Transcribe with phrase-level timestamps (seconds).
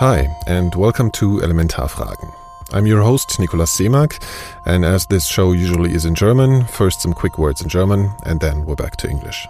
[0.00, 2.32] Hi, and welcome to Elementarfragen.
[2.72, 4.18] I'm your host, Nicolas Seemark,
[4.64, 8.40] and as this show usually is in German, first some quick words in German, and
[8.40, 9.46] then we're back to English.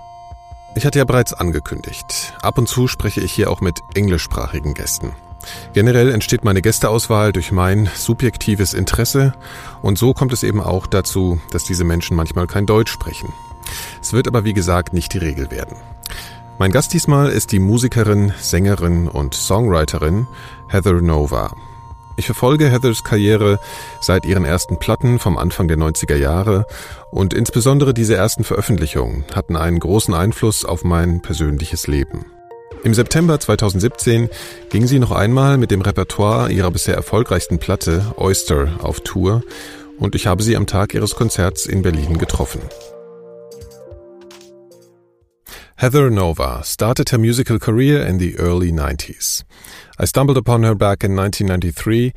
[0.75, 5.15] Ich hatte ja bereits angekündigt, ab und zu spreche ich hier auch mit englischsprachigen Gästen.
[5.73, 9.35] Generell entsteht meine Gästeauswahl durch mein subjektives Interesse
[9.83, 13.33] und so kommt es eben auch dazu, dass diese Menschen manchmal kein Deutsch sprechen.
[14.03, 15.77] Es wird aber wie gesagt nicht die Regel werden.
[16.61, 20.27] Mein Gast diesmal ist die Musikerin, Sängerin und Songwriterin
[20.69, 21.57] Heather Nova.
[22.19, 23.59] Ich verfolge Heathers Karriere
[24.03, 26.67] seit ihren ersten Platten vom Anfang der 90er Jahre
[27.11, 32.27] und insbesondere diese ersten Veröffentlichungen hatten einen großen Einfluss auf mein persönliches Leben.
[32.85, 34.29] Im September 2017
[34.69, 39.43] ging sie noch einmal mit dem Repertoire ihrer bisher erfolgreichsten Platte Oyster auf Tour
[39.99, 42.61] und ich habe sie am Tag ihres Konzerts in Berlin getroffen.
[45.81, 49.45] Heather Nova started her musical career in the early 90s.
[49.99, 52.13] I stumbled upon her back in 1993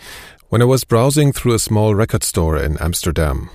[0.50, 3.50] when I was browsing through a small record store in Amsterdam.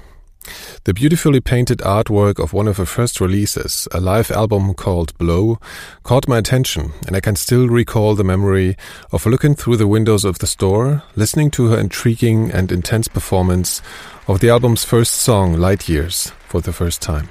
[0.84, 5.58] The beautifully painted artwork of one of her first releases, a live album called Blow,
[6.05, 8.78] caught my attention, and I can still recall the memory
[9.12, 13.83] of looking through the windows of the store, listening to her intriguing and intense performance
[14.27, 17.28] of the album's first song, Light Years, for the first time.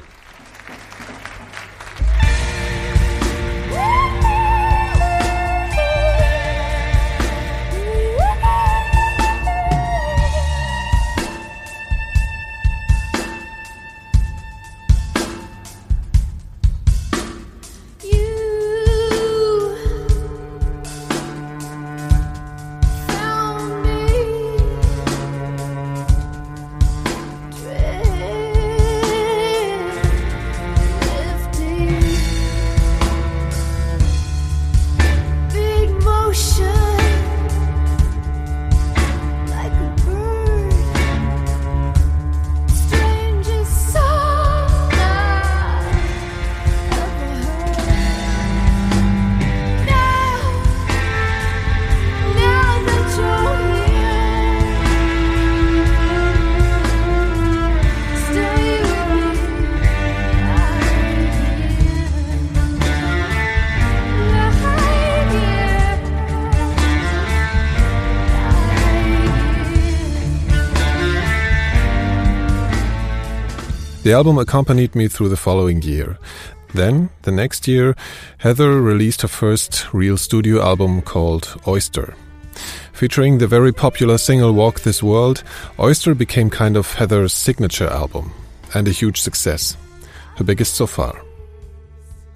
[74.07, 76.17] The album accompanied me through the following year.
[76.73, 77.93] Then, the next year,
[78.37, 82.15] Heather released her first real studio album called Oyster.
[82.93, 85.43] Featuring the very popular single Walk This World,
[85.77, 88.31] Oyster became kind of Heather's signature album,
[88.73, 89.75] and a huge success,
[90.37, 91.21] her biggest so far.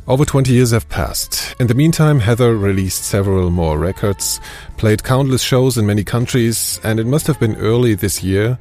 [0.09, 1.55] Over 20 years have passed.
[1.57, 4.41] In the meantime, Heather released several more records,
[4.75, 8.59] played countless shows in many countries, and it must have been early this year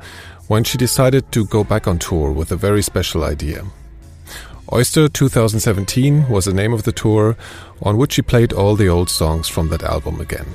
[0.51, 3.65] when she decided to go back on tour with a very special idea.
[4.73, 7.37] Oyster 2017 was the name of the tour
[7.83, 10.47] on which she played all the old songs from that album again.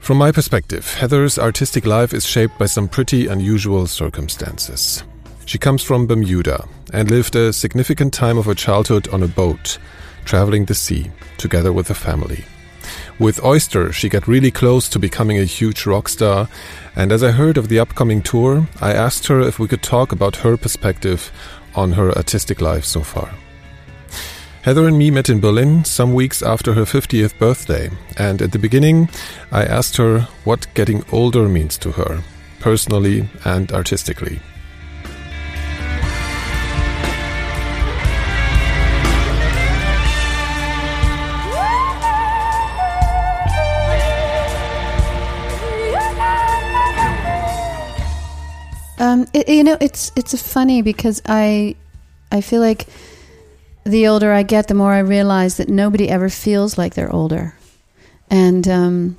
[0.00, 5.04] From my perspective, Heather's artistic life is shaped by some pretty unusual circumstances.
[5.44, 9.76] She comes from Bermuda and lived a significant time of her childhood on a boat,
[10.24, 12.46] traveling the sea, together with her family.
[13.22, 16.48] With Oyster, she got really close to becoming a huge rock star,
[16.96, 20.10] and as I heard of the upcoming tour, I asked her if we could talk
[20.10, 21.30] about her perspective
[21.76, 23.32] on her artistic life so far.
[24.62, 28.58] Heather and me met in Berlin some weeks after her 50th birthday, and at the
[28.58, 29.08] beginning,
[29.52, 32.24] I asked her what getting older means to her,
[32.58, 34.40] personally and artistically.
[49.02, 51.74] Um, it, you know, it's it's funny because I
[52.30, 52.86] I feel like
[53.84, 57.56] the older I get, the more I realize that nobody ever feels like they're older.
[58.30, 59.18] And um,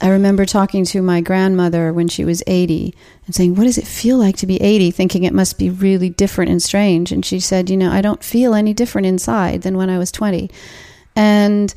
[0.00, 2.92] I remember talking to my grandmother when she was 80
[3.26, 4.90] and saying, What does it feel like to be 80?
[4.90, 7.12] Thinking it must be really different and strange.
[7.12, 10.10] And she said, You know, I don't feel any different inside than when I was
[10.10, 10.50] 20.
[11.14, 11.72] And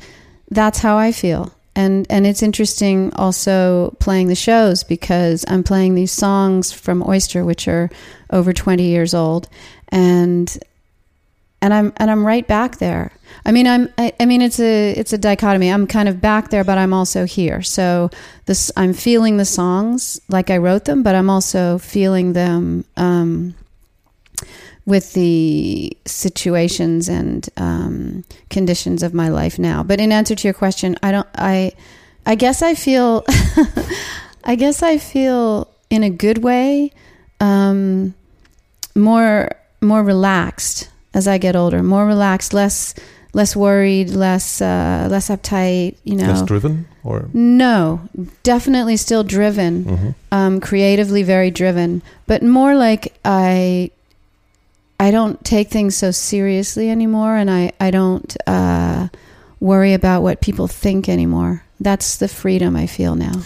[0.50, 5.94] that's how I feel and and it's interesting also playing the shows because I'm playing
[5.94, 7.90] these songs from Oyster, which are
[8.30, 9.48] over 20 years old,
[9.90, 10.58] and
[11.60, 13.12] and I'm and I'm right back there.
[13.44, 15.70] I mean, I'm I, I, mean it's a it's a dichotomy.
[15.70, 17.62] I'm kind of back there, but I'm also here.
[17.62, 18.10] So
[18.46, 22.86] this I'm feeling the songs like I wrote them, but I'm also feeling them.
[22.96, 23.54] Um,
[24.86, 29.82] with the situations and um, conditions of my life now.
[29.82, 31.26] But in answer to your question, I don't.
[31.34, 31.72] I
[32.24, 33.24] I guess I feel,
[34.44, 36.90] I guess I feel in a good way,
[37.40, 38.14] um,
[38.94, 39.50] more
[39.80, 41.82] more relaxed as I get older.
[41.82, 42.94] More relaxed, less
[43.32, 45.96] less worried, less uh, less uptight.
[46.04, 48.00] You know, Less driven or no,
[48.42, 50.14] definitely still driven, Mhm.
[50.32, 53.90] um, creatively very driven, but more like I
[54.98, 59.08] I don't take things so seriously anymore, and I I don't uh,
[59.60, 61.62] worry about what people think anymore.
[61.80, 63.42] That's the freedom I feel now.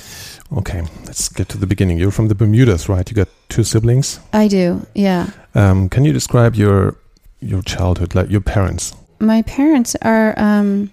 [0.56, 1.98] Okay, let's get to the beginning.
[1.98, 3.08] You're from the Bermudas, right?
[3.08, 4.20] You got two siblings.
[4.32, 5.30] I do, yeah.
[5.54, 6.96] Um, can you describe your
[7.40, 8.94] your childhood, like your parents?
[9.18, 10.90] My parents are um,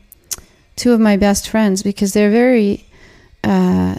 [0.76, 2.86] two of my best friends because they're very
[3.44, 3.96] uh,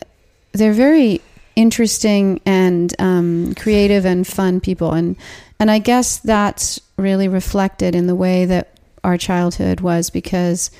[0.52, 1.20] they're very
[1.56, 5.16] interesting and um, creative and fun people, and
[5.58, 10.70] and I guess that's really reflected in the way that our childhood was because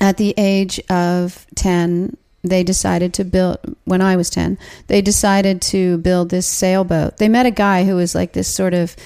[0.00, 2.16] at the age of ten.
[2.42, 4.56] They decided to build, when I was 10,
[4.86, 7.18] they decided to build this sailboat.
[7.18, 8.96] They met a guy who was like this sort of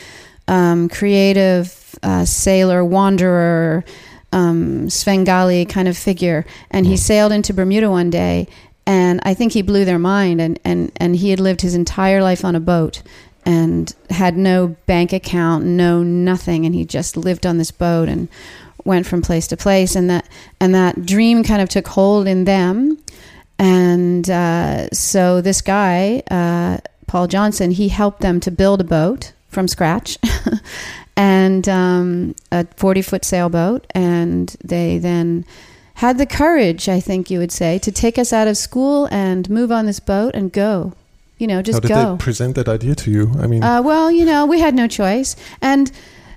[0.46, 3.84] um, creative uh, sailor, wanderer,
[4.32, 6.44] um, Svengali kind of figure.
[6.70, 8.48] And he sailed into Bermuda one day,
[8.86, 10.40] and I think he blew their mind.
[10.40, 13.02] And, and, and he had lived his entire life on a boat
[13.44, 16.64] and had no bank account, no nothing.
[16.64, 18.28] And he just lived on this boat and
[18.84, 19.94] went from place to place.
[19.94, 20.28] And that,
[20.60, 22.98] and that dream kind of took hold in them.
[23.58, 29.32] And uh, so this guy, uh, Paul Johnson, he helped them to build a boat
[29.48, 30.18] from scratch.
[31.16, 33.86] and um, a 40 foot sailboat.
[33.94, 35.44] And they then
[35.94, 39.48] had the courage, I think you would say, to take us out of school and
[39.48, 40.92] move on this boat and go.
[41.38, 42.12] You know, How just did go.
[42.16, 43.32] they present that idea to you?
[43.40, 45.34] I mean, Uh, well, you know, we had no choice.
[45.60, 45.90] And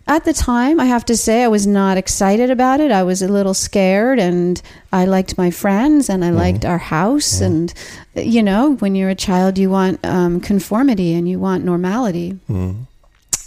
[0.07, 2.91] at the time, I have to say, I was not excited about it.
[2.91, 4.59] I was a little scared, and
[4.91, 6.35] I liked my friends, and I Mhm.
[6.35, 7.39] liked our house.
[7.41, 7.45] Mhm.
[7.45, 7.73] And,
[8.15, 12.37] you know, when you're a child, you want um, conformity and you want normality.
[12.49, 12.75] mm,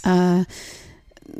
[0.03, 0.45] Uh,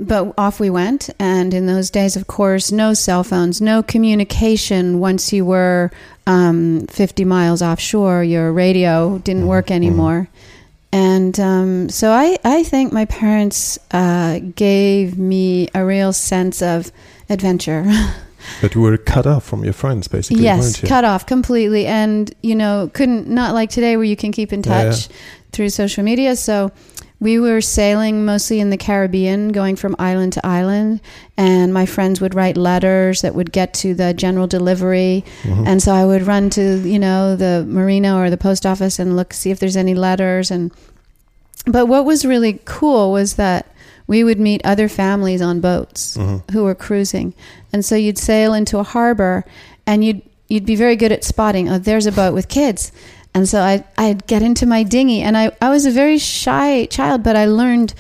[0.02, 1.10] but off we went.
[1.20, 5.00] And in those days, of course, no cell phones, no communication.
[5.00, 5.92] Once you were
[6.28, 9.76] um, 50 miles offshore, your radio didn't work mhm.
[9.76, 10.28] anymore.
[10.92, 16.92] And um, so I, I think my parents uh, gave me a real sense of
[17.30, 17.86] adventure.
[18.62, 20.90] but you were cut off from your friends, basically, yes, weren't you?
[20.90, 21.86] cut off completely.
[21.86, 24.90] And, you know, couldn't, not like today where you can keep in Yeah, yeah.
[24.90, 25.08] touch
[25.54, 26.36] through social media.
[26.36, 26.72] So
[27.22, 31.00] we were sailing mostly in the Caribbean, going from island to island.
[31.38, 35.24] And my friends would write letters that would get to the general delivery.
[35.44, 35.68] Mhm.
[35.68, 39.16] And so I would run to, you know, the marina or the post office and
[39.16, 40.50] look, see if there's any letters.
[40.50, 40.72] And,
[41.68, 43.68] but what was really cool was that
[44.08, 46.42] we would meet other families on boats Mhm.
[46.52, 47.36] who were cruising.
[47.72, 49.46] And so you'd sail into a harbor
[49.86, 52.92] and you'd, you'd be very good at spotting, oh, there's a boat with kids.
[53.34, 56.86] And so I'd, I'd get into my dinghy and I, I was a very shy
[56.86, 57.94] child, but I learned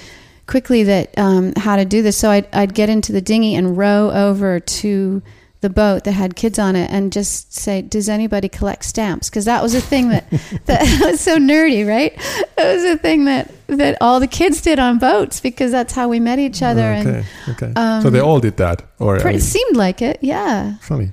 [0.45, 2.18] quickly that um, how to do this.
[2.18, 5.22] So I'd, I'd get into the dinghy and row over to
[5.62, 9.45] the boat that had kids on it and just say, "Does anybody collect stamps?" Because
[9.45, 10.30] that was a thing that
[10.66, 12.13] that was so nerdy, right?
[12.57, 16.10] It was a thing that that all the kids did on boats because that's how
[16.10, 16.94] we met each other.
[16.94, 17.74] Okay, okay.
[17.75, 20.78] um, so they all did that, or And I mean, it seemed like it, yeah.
[20.81, 21.11] funny.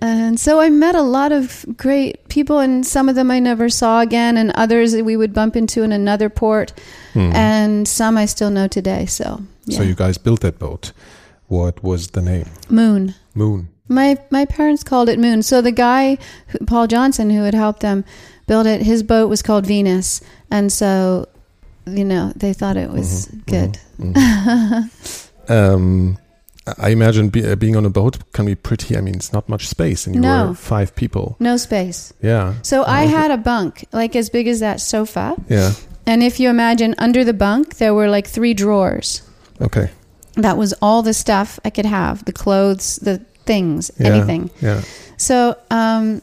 [0.00, 3.68] And so I met a lot of great people, and some of them I never
[3.68, 6.72] saw again, and others we would bump into in another port,
[7.14, 7.32] Hmm.
[7.34, 9.06] and some I still know today.
[9.06, 9.78] So, yeah.
[9.78, 10.92] So you guys built that boat.
[11.48, 12.46] What was the name?
[12.68, 13.14] Moon.
[13.34, 13.68] Moon.
[13.88, 15.42] My my parents called it Moon.
[15.42, 16.18] So the guy,
[16.66, 18.04] Paul Johnson, who had helped them
[18.46, 21.26] build it, his boat was called Venus, and so
[21.86, 23.78] you know they thought it was Mhm, good.
[23.98, 25.50] mhm, mhm.
[25.74, 26.18] um,
[26.78, 28.96] I imagine be, uh, being on a boat can be pretty.
[28.96, 30.48] I mean, it's not much space, and you No.
[30.48, 31.36] were five people.
[31.40, 32.12] No space.
[32.22, 32.54] Yeah.
[32.62, 33.12] So I Okay.
[33.12, 35.72] had a bunk like as big as that sofa, Yeah.
[36.06, 39.22] and if you imagine under the bunk there were like three drawers.
[39.60, 39.90] Okay.
[40.36, 44.08] That was all the stuff I could have, the clothes, the things, Yeah.
[44.08, 44.50] anything.
[44.60, 44.82] Yeah.
[45.16, 46.22] So, um,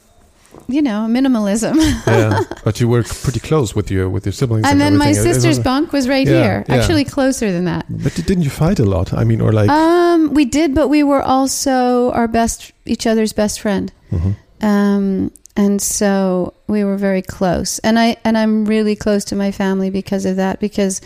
[0.68, 1.76] you know, minimalism.
[2.08, 2.42] Yeah.
[2.64, 4.66] but you were pretty close with your with your siblings.
[4.68, 5.32] and then my everything.
[5.32, 6.76] It sister's bunk was right Yeah, here, yeah.
[6.76, 7.86] actually closer than that.
[7.90, 9.14] But didn't you fight a lot?
[9.14, 9.70] I mean, or like.
[9.70, 13.92] Um, we did, but we were also our best, each other's best friend.
[14.12, 14.36] Mhm.
[14.62, 17.80] Um, and so we were very close.
[17.80, 20.60] And I and I'm really close to my family because of that.
[20.60, 21.02] Because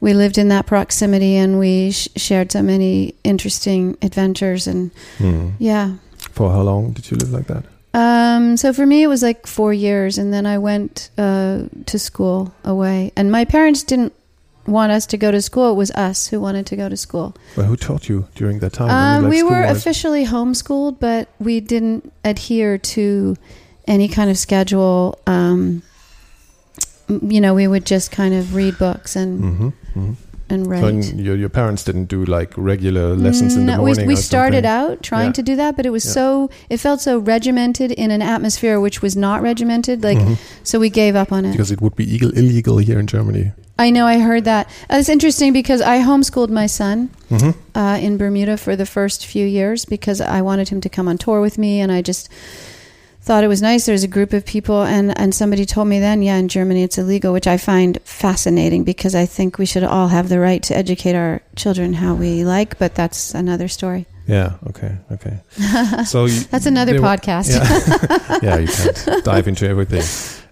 [0.00, 4.66] we lived in that proximity and we sh- shared so many interesting adventures.
[4.66, 5.48] And Hmm.
[5.58, 5.94] yeah.
[6.30, 7.64] For how long did you live like that?
[7.94, 11.98] Um, so for me, it was like four years, and then I went uh, to
[11.98, 13.12] school away.
[13.16, 14.12] And my parents didn't
[14.66, 17.34] want us to go to school; it was us who wanted to go to school.
[17.56, 18.90] Well, who taught you during that time?
[18.90, 23.36] I mean, Um, like we were officially homeschooled, but we didn't adhere to
[23.86, 25.18] any kind of schedule.
[25.26, 25.82] Um,
[27.08, 30.12] you know, we would just kind of read books and hmm hmm
[30.52, 31.04] and write.
[31.04, 34.06] So your your parents didn't do like regular lessons in the No, morning.
[34.06, 35.32] We, we started out trying Yeah.
[35.32, 36.12] to do that, but it was Yeah.
[36.12, 40.02] so it felt so regimented in an atmosphere which was not regimented.
[40.04, 40.36] Like Mhm.
[40.62, 41.52] so, we gave up on it.
[41.52, 43.52] because it would be illegal, illegal here in Germany.
[43.78, 44.66] I know I heard that.
[44.90, 49.26] Uh, It's interesting because I homeschooled my son hmm uh, in Bermuda for the first
[49.26, 52.28] few years because I wanted him to come on tour with me, and I just
[53.22, 53.86] thought it was nice.
[53.86, 56.82] There was a group of people, and and somebody told me then, yeah, in Germany
[56.82, 60.62] it's illegal, which I find fascinating because I think we should all have the right
[60.64, 64.06] to educate our children how we like, but that's another story.
[64.26, 64.54] Yeah.
[64.68, 64.96] Okay.
[65.10, 65.40] Okay.
[66.04, 67.50] So you, That's another were- podcast.
[67.50, 68.38] Yeah.
[68.42, 70.04] yeah, you can't dive into everything.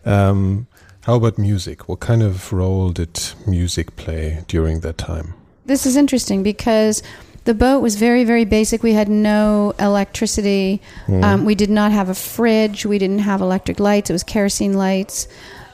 [0.04, 0.66] Um,
[1.02, 1.88] how about music?
[1.88, 5.34] What kind of role did music play during that time?
[5.66, 7.02] This is interesting because
[7.50, 8.80] the boat was very, very basic.
[8.84, 10.80] We had no electricity.
[11.08, 11.24] Mm.
[11.24, 12.86] Um, we did not have a fridge.
[12.86, 14.08] We didn't have electric lights.
[14.08, 15.26] It was kerosene lights.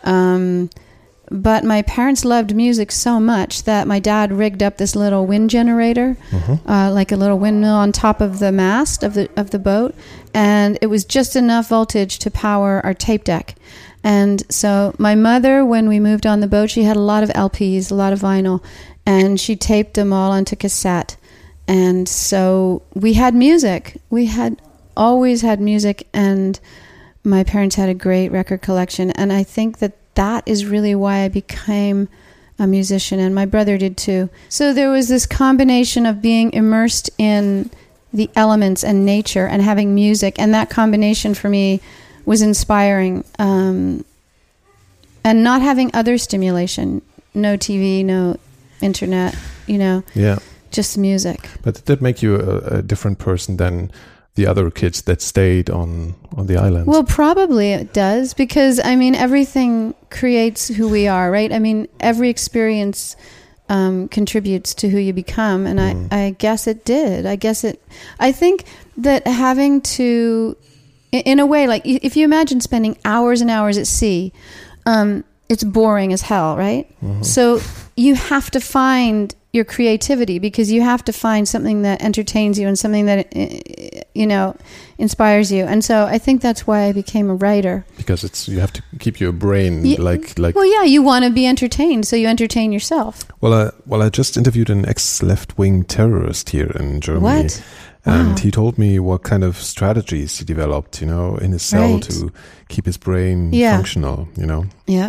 [0.02, 0.70] Um,
[1.30, 5.50] but my parents loved music so much that my dad rigged up this little wind
[5.50, 6.60] generator, Mhm.
[6.66, 9.94] uh, like a little windmill on top of the mast of the of the boat,
[10.32, 13.54] and it was just enough voltage to power our tape deck.
[14.02, 17.30] And so my mother, when we moved on the boat, she had a lot of
[17.34, 18.60] LPs, a lot of vinyl,
[19.04, 21.16] and she taped them all onto cassette.
[21.68, 24.00] And so we had music.
[24.10, 24.60] We had
[24.96, 26.58] always had music, and
[27.24, 29.10] my parents had a great record collection.
[29.12, 32.08] And I think that that is really why I became
[32.58, 34.30] a musician, and my brother did too.
[34.48, 37.70] So there was this combination of being immersed in
[38.12, 41.80] the elements and nature and having music, and that combination for me
[42.24, 43.24] was inspiring.
[43.38, 44.04] Um,
[45.22, 47.02] and not having other stimulation,
[47.34, 48.38] no TV, no
[48.80, 50.38] internet, you know, Yeah,
[50.76, 51.40] just music.
[51.62, 53.90] but did that make you a, a different person than
[54.34, 56.86] the other kids that stayed on on the island?
[56.86, 61.52] Well, probably it does because I mean everything creates who we are, right?
[61.52, 63.16] I mean every experience
[63.68, 66.08] um, contributes to who you become, and Mm.
[66.12, 67.26] I, I guess it did.
[67.26, 67.80] I guess it.
[68.20, 68.64] I think
[69.02, 70.56] that having to,
[71.12, 74.32] in a way, like if you imagine spending hours and hours at sea,
[74.84, 76.86] um, it's boring as hell, right?
[77.02, 77.24] Mhm.
[77.24, 77.60] So
[77.96, 82.68] you have to find your creativity because you have to find something that entertains you
[82.68, 84.54] and something that uh, you know
[84.98, 85.64] inspires you.
[85.64, 87.84] And so I think that's why I became a writer.
[87.96, 90.54] because it's you have to keep your brain Ye- like like.
[90.54, 93.24] Well, yeah, you want to be entertained, so you entertain yourself.
[93.40, 97.24] Well, uh, well, I just interviewed an ex-left-wing terrorist here in Germany.
[97.42, 97.62] What?
[98.08, 98.36] And Wow.
[98.36, 102.02] he told me what kind of strategies he developed, you know, in his cell Right.
[102.04, 102.30] to
[102.68, 103.74] keep his brain Yeah.
[103.76, 104.66] functional, you know.
[104.86, 105.08] Yeah.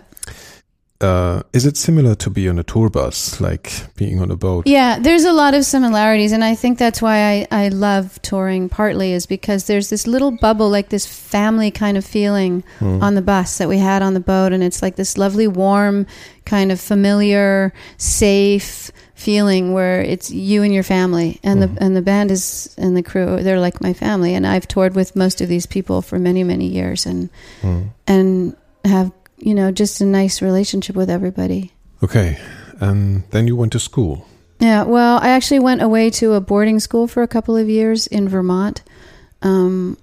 [1.00, 4.66] Uh, is it similar to be on a tour bus, like being on a boat?
[4.66, 8.68] Yeah, there's a lot of similarities, and I think that's why I, I love touring.
[8.68, 13.04] Partly is because there's this little bubble, like this family kind of feeling Hmm.
[13.04, 16.08] on the bus that we had on the boat, and it's like this lovely, warm,
[16.46, 21.76] kind of familiar, safe feeling where it's you and your family, and Mhm.
[21.76, 23.42] the and the band is and the crew.
[23.44, 26.68] They're like my family, and I've toured with most of these people for many many
[26.68, 27.30] years, and
[27.62, 27.82] Hmm.
[28.08, 31.72] and have you know just a nice relationship with everybody.
[32.04, 32.38] Okay,
[32.80, 34.26] and then you went to school.
[34.60, 38.08] Yeah, well, I actually went away to a boarding school for a couple of years
[38.08, 38.82] in Vermont,
[39.44, 39.98] um,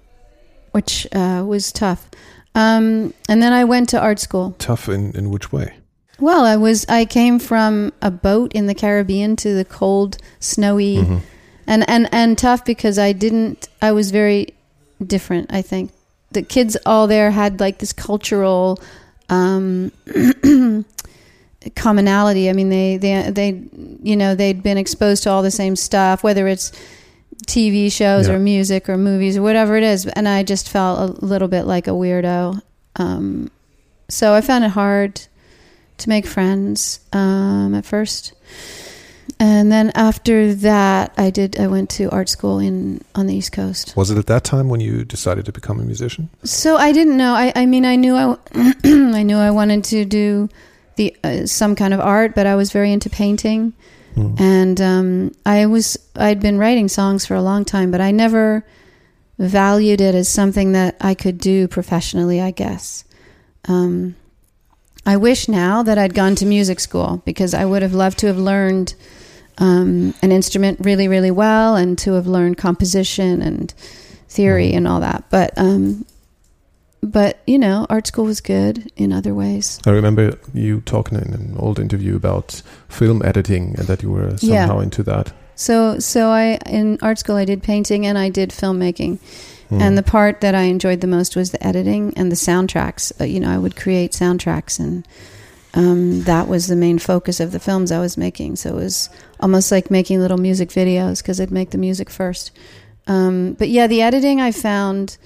[0.71, 2.09] which uh, was tough.
[2.53, 4.55] Um, and then I went to art school.
[4.59, 5.73] Tough in in which way?
[6.19, 10.97] Well, I was I came from a boat in the Caribbean to the cold, snowy,
[10.97, 11.21] Mhm.
[11.67, 13.67] and and and tough because I didn't.
[13.81, 14.53] I was very
[15.05, 15.51] different.
[15.53, 15.91] I think
[16.31, 18.79] the kids all there had like this cultural
[19.29, 19.91] um,
[21.75, 22.49] commonality.
[22.49, 23.61] I mean, they they they
[24.03, 26.71] you know they'd been exposed to all the same stuff, whether it's
[27.47, 28.35] TV shows Yeah.
[28.35, 30.05] or music or movies or whatever it is.
[30.05, 32.61] And I just felt a little bit like a weirdo.
[32.97, 33.51] Um,
[34.09, 35.21] so I found it hard
[35.97, 38.33] to make friends um, at first.
[39.39, 41.59] And then after that, I did.
[41.59, 43.93] I went to art school in on the East Coast.
[43.97, 46.29] Was it at that time when you decided to become a musician?
[46.45, 47.33] So I didn't know.
[47.33, 48.37] I, I mean, I knew I,
[48.85, 50.47] I knew I wanted to do
[50.95, 53.73] the uh, some kind of art, but I was very into painting,
[54.15, 54.35] Hmm.
[54.39, 58.65] and um, I was I'd been writing songs for a long time, but I never
[59.37, 62.39] valued it as something that I could do professionally.
[62.39, 63.03] I guess.
[63.67, 64.15] Um,
[65.05, 68.27] I wish now that I'd gone to music school because I would have loved to
[68.27, 68.95] have learned
[69.57, 73.73] um, an instrument really, really well and to have learned composition and
[74.27, 74.77] theory Mhm.
[74.77, 75.23] and all that.
[75.29, 76.05] But um,
[77.03, 79.79] but you know, art school was good in other ways.
[79.85, 84.35] I remember you talking in an old interview about film editing and that you were
[84.41, 84.65] Yeah.
[84.65, 85.31] somehow into that.
[85.55, 89.19] So so I in art school I did painting and I did filmmaking.
[89.69, 89.81] Hmm.
[89.81, 93.11] And the part that I enjoyed the most was the editing and the soundtracks.
[93.19, 95.07] Uh, you know, I would create soundtracks, and
[95.73, 98.57] um, that was the main focus of the films I was making.
[98.57, 99.09] So it was
[99.45, 102.51] almost like making little music videos because I'd make the music first.
[103.05, 105.17] Um, but yeah, the editing I found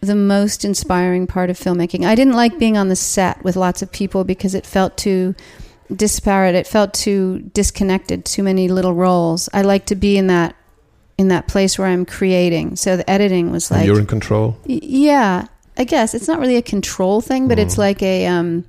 [0.00, 2.06] the most inspiring part of filmmaking.
[2.06, 5.34] I didn't like being on the set with lots of people because it felt too
[5.94, 6.54] disparate.
[6.54, 8.24] It felt too disconnected.
[8.24, 9.50] Too many little roles.
[9.52, 10.56] I like to be in that
[11.18, 12.76] in that place where I'm creating.
[12.76, 14.56] So the editing was And like you're in control.
[14.64, 15.46] Yeah
[15.78, 17.78] i guess it's not really a control thing but it's Mhm.
[17.86, 18.62] like a um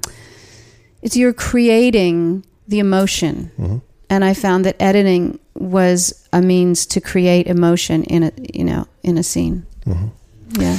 [1.01, 3.81] it's you're creating the emotion Mhm.
[4.13, 8.83] And i found that editing was a means to create emotion in a you know
[9.03, 9.55] in a scene
[9.85, 10.09] Mhm.
[10.65, 10.77] yeah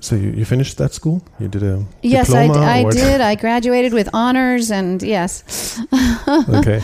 [0.00, 1.18] So you, you finished that school?
[1.42, 5.42] You did a yes i, d- I did i graduated with honors and yes
[6.60, 6.80] okay.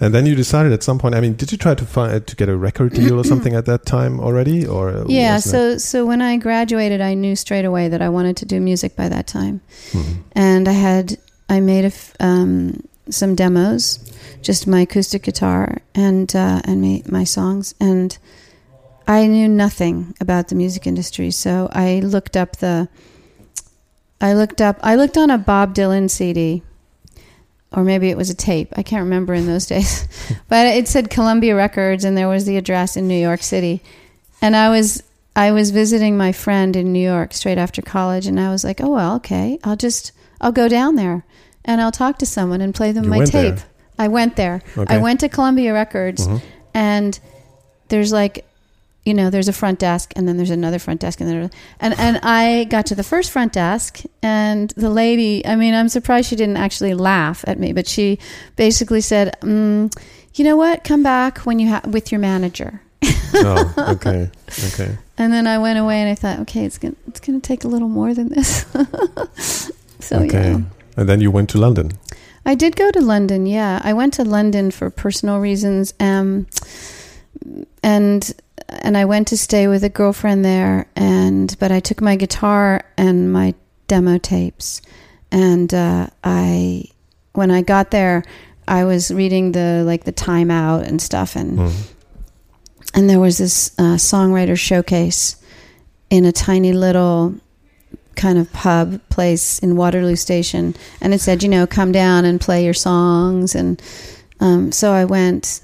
[0.00, 1.14] And then you decided at some point.
[1.14, 3.64] I mean, did you try to find to get a record deal or something at
[3.64, 8.02] that time already, or yeah so so when i graduated i knew straight away that
[8.02, 9.60] i wanted to do music by that time
[9.92, 9.96] it?
[9.98, 10.14] Mhm.
[10.34, 11.16] and I had
[11.48, 13.98] I made a f- um, some demos,
[14.46, 18.16] just my acoustic guitar and uh, and my, my songs, and
[19.08, 22.88] I knew nothing about the music industry, so I looked up the.
[24.20, 24.78] I looked up.
[24.82, 26.62] I looked on a Bob Dylan CD,
[27.72, 28.72] or maybe it was a tape.
[28.76, 30.06] I can't remember in those days,
[30.48, 33.82] but it said Columbia Records, and there was the address in New York City,
[34.40, 35.02] and I was
[35.34, 38.80] I was visiting my friend in New York straight after college, and I was like,
[38.80, 41.24] oh well, okay, I'll just I'll go down there
[41.64, 43.56] and I'll talk to someone and play them You my tape.
[43.56, 43.64] there?
[43.98, 44.62] I went there.
[44.76, 44.94] Okay.
[44.94, 46.40] I went to Columbia Records, Mhm.
[46.74, 47.18] and
[47.88, 48.44] there's like,
[49.04, 51.50] you know, there's a front desk, and then there's another front desk, and then
[51.80, 55.46] and and I got to the first front desk, and the lady.
[55.46, 58.18] I mean, I'm surprised she didn't actually laugh at me, but she
[58.56, 59.92] basically said, mm,
[60.34, 60.82] "You know what?
[60.84, 62.80] Come back when you ha- with your manager."
[63.34, 64.30] oh, okay,
[64.66, 64.98] okay.
[65.18, 67.68] And then I went away and I thought, okay, it's gonna it's gonna take a
[67.68, 68.66] little more than this.
[70.00, 70.50] so okay.
[70.50, 70.60] yeah,
[70.96, 71.92] And then you went to London.
[72.46, 73.44] I did go to London.
[73.44, 76.46] Yeah, I went to London for personal reasons, um,
[77.82, 78.32] and
[78.68, 80.86] and I went to stay with a girlfriend there.
[80.94, 83.54] And but I took my guitar and my
[83.88, 84.80] demo tapes,
[85.32, 86.84] and uh, I
[87.32, 88.22] when I got there,
[88.68, 91.72] I was reading the like the Time Out and stuff, and Mhm.
[92.94, 95.36] and there was this uh, songwriter showcase
[96.10, 97.34] in a tiny little
[98.16, 102.40] kind of pub place in Waterloo Station, and it said, you know, come down and
[102.40, 103.80] play your songs, and
[104.40, 105.60] um, so I went,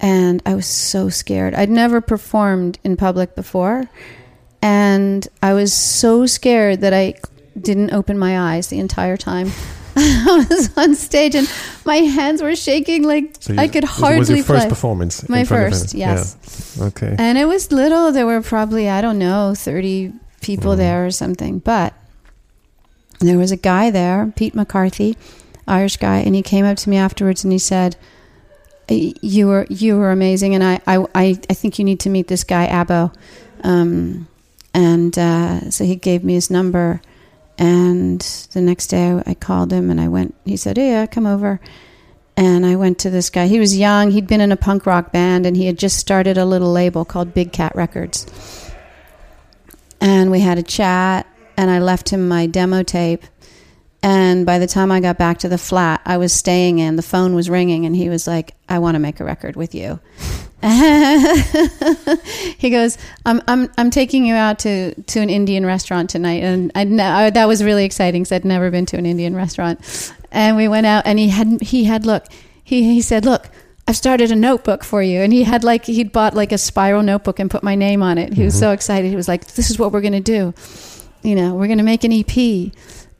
[0.00, 1.54] and I was so scared.
[1.54, 3.88] I'd never performed in public before,
[4.62, 7.14] and I was so scared that I
[7.60, 9.50] didn't open my eyes the entire time.
[10.00, 11.50] I was on stage and
[11.84, 14.68] my hands were shaking like So you, I could hardly was your first play.
[14.68, 15.28] performance.
[15.28, 16.76] My first, yes.
[16.78, 16.84] Yeah.
[16.84, 17.16] Okay.
[17.18, 18.12] And it was little.
[18.12, 20.78] There were probably, I don't know, 30 people Mhm.
[20.78, 21.58] there or something.
[21.58, 21.94] But
[23.20, 25.16] there was a guy there, Pete McCarthy,
[25.66, 27.96] Irish guy, and he came up to me afterwards and he said,
[28.90, 32.28] you were you were amazing and I, I, I, I think you need to meet
[32.28, 33.12] this guy Abbo
[33.62, 34.26] um,
[34.72, 37.02] and uh, so he gave me his number
[37.58, 38.20] and
[38.52, 41.60] the next day I called him and I went he said yeah come over
[42.34, 43.48] and I went to this guy.
[43.48, 44.12] He was young.
[44.12, 47.04] He'd been in a punk rock band, and he had just started a little label
[47.04, 48.26] called Big Cat Records.
[50.00, 53.24] And we had a chat, and I left him my demo tape.
[54.02, 57.02] And by the time I got back to the flat I was staying in, the
[57.02, 59.98] phone was ringing, and he was like, "I want to make a record with you."
[62.58, 66.70] he goes, "I'm I'm I'm taking you out to to an Indian restaurant tonight," and
[66.76, 70.12] I, I that was really exciting because I'd never been to an Indian restaurant.
[70.30, 72.26] And we went out, and he had he had look.
[72.62, 73.50] He he said, "Look,
[73.88, 77.02] I've started a notebook for you." And he had like he'd bought like a spiral
[77.02, 78.34] notebook and put my name on it.
[78.34, 78.60] He was Mhm.
[78.60, 79.08] so excited.
[79.08, 80.54] He was like, "This is what we're gonna do.
[81.22, 82.70] You know, we're gonna make an EP."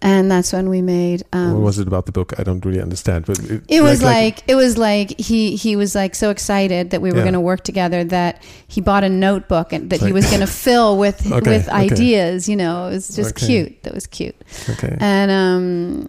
[0.00, 1.24] And that's when we made.
[1.32, 2.32] Um, what was it about the book?
[2.38, 3.26] I don't really understand.
[3.26, 7.02] But it, it was like, it was like he he was like so excited that
[7.02, 7.24] we were Yeah.
[7.24, 10.38] going to work together that he bought a notebook and that he Like- was going
[10.48, 11.76] to fill with Okay, with okay.
[11.76, 12.48] ideas.
[12.48, 13.46] You know, it was just Okay.
[13.46, 13.82] cute.
[13.82, 14.36] That was cute.
[14.70, 14.96] okay.
[15.00, 16.08] And um,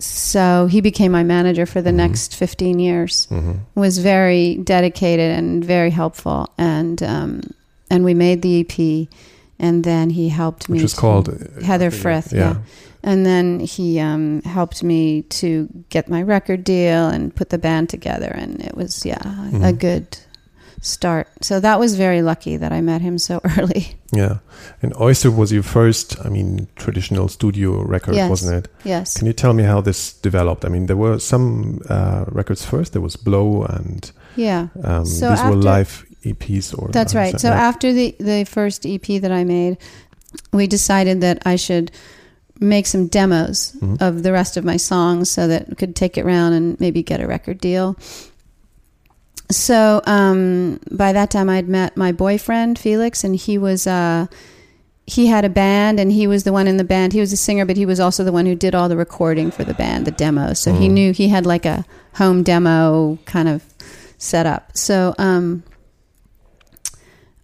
[0.00, 1.94] so he became my manager for the Mhm.
[1.96, 3.26] next fifteen years.
[3.28, 6.48] hmm Was very dedicated and very helpful.
[6.58, 7.40] And um,
[7.90, 9.08] and we made the EP,
[9.58, 10.76] and then he helped me.
[10.76, 11.28] Which was called
[11.62, 12.56] Heather Frith, yeah.
[13.02, 17.88] and then he um, helped me to get my record deal and put the band
[17.88, 19.78] together, and it was yeah a Mhm.
[19.78, 20.18] good
[20.80, 21.28] start.
[21.42, 23.96] So that was very lucky that I met him so early.
[24.12, 24.38] Yeah.
[24.82, 28.30] And Oyster was your first, I mean, traditional studio record, Yes.
[28.30, 28.72] wasn't it?
[28.84, 29.16] Yes.
[29.18, 30.64] Can you tell me how this developed?
[30.64, 32.92] I mean, there were some uh, records first.
[32.92, 34.68] There was Blow and Yeah.
[34.82, 37.38] Um, So these were live EPs, or That's right.
[37.40, 39.76] So after the the first EP that I made,
[40.52, 41.90] we decided that I should
[42.62, 44.00] make some demos Mhm.
[44.02, 47.02] of the rest of my songs so that we could take it around and maybe
[47.02, 47.96] get a record deal.
[49.50, 54.26] So um, by that time, I'd met my boyfriend Felix, and he was uh,
[55.06, 57.12] he had a band, and he was the one in the band.
[57.12, 59.50] He was a singer, but he was also the one who did all the recording
[59.50, 60.58] for the band, the demos.
[60.60, 60.92] So he Mhm.
[60.92, 61.84] knew he had like a
[62.14, 63.62] home demo kind of
[64.18, 64.70] setup.
[64.76, 65.64] So um,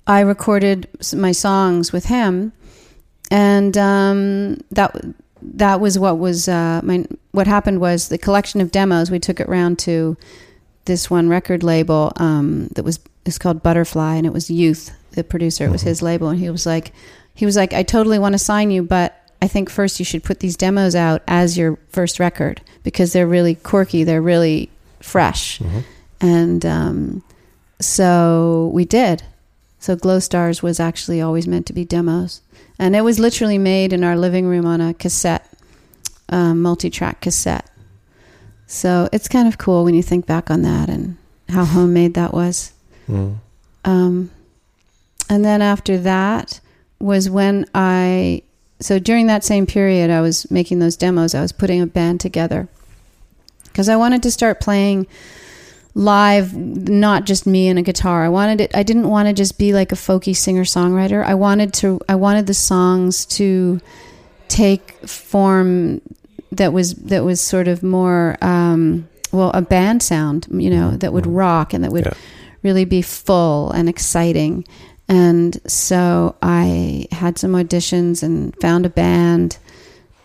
[0.07, 2.53] I recorded my songs with him,
[3.31, 4.95] and um, that
[5.42, 9.11] that was what was uh, my what happened was the collection of demos.
[9.11, 10.16] We took it round to
[10.87, 15.22] this one record label um, that was it's called Butterfly, and it was Youth, the
[15.25, 15.64] producer.
[15.66, 15.87] It was Mhm.
[15.87, 16.92] his label, and he was like,
[17.35, 20.22] he was like, I totally want to sign you, but I think first you should
[20.25, 24.70] put these demos out as your first record because they're really quirky, they're really
[25.01, 25.59] fresh.
[25.59, 25.83] Mhm.
[26.20, 27.22] And um,
[27.81, 29.22] so we did.
[29.79, 32.40] So Glow Stars was actually always meant to be demos.
[32.79, 35.46] And it was literally made in our living room on a cassette,
[36.29, 37.66] um, multi track cassette.
[38.66, 41.16] So it's kind of cool when you think back on that and
[41.48, 42.72] how homemade that was.
[43.09, 43.37] Mm.
[43.85, 44.31] Um,
[45.31, 46.61] and then after that
[46.98, 48.42] was when I,
[48.81, 52.20] so during that same period, I was making those demos, I was putting a band
[52.20, 52.68] together
[53.64, 55.07] because I wanted to start playing
[55.94, 58.24] live, not just me and a guitar.
[58.24, 61.24] I wanted it, I didn't want to just be like a folky singer songwriter.
[61.24, 63.81] I wanted to, I wanted the songs to
[64.48, 66.00] take form
[66.52, 71.12] that was, that was sort of more, um, well, a band sound, you know, that
[71.12, 71.37] would Mhm.
[71.37, 72.12] rock and that would Yeah.
[72.62, 74.64] really be full and exciting.
[75.09, 79.59] And so I had some auditions and found a band,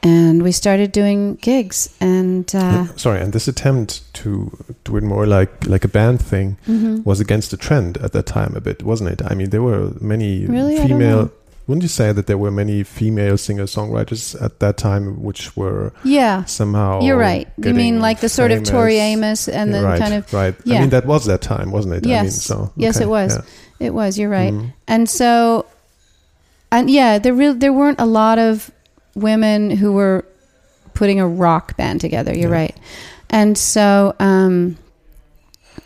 [0.03, 1.89] and we started doing gigs.
[1.99, 4.51] And uh, Sorry, and this attempt to
[4.84, 7.05] do it more like like a band thing mhm.
[7.05, 9.21] was against the trend at that time a bit, wasn't it?
[9.29, 10.77] I mean, there were many Really?
[10.77, 11.29] Female.
[11.71, 15.93] Wouldn't you say that there were many female singer songwriters at that time which were
[16.03, 16.99] yeah, somehow?
[16.99, 17.47] you're right.
[17.55, 18.97] You mean like the sort of Tori?
[18.97, 20.53] Amos and the right, kind of right.
[20.65, 20.79] yeah.
[20.79, 22.03] I mean, that was that time, wasn't it?
[22.05, 22.43] I mean, Yes.
[22.43, 23.38] so Yes, it was.
[23.38, 23.88] yeah.
[23.88, 24.19] it was.
[24.19, 24.51] You're right.
[24.51, 24.73] Mm.
[24.86, 25.65] And so,
[26.73, 28.69] and yeah, there real there weren't a lot of
[29.15, 30.25] women who were
[30.93, 32.34] putting a rock band together.
[32.36, 32.55] You're Yeah.
[32.67, 32.77] right.
[33.29, 34.75] And so, um,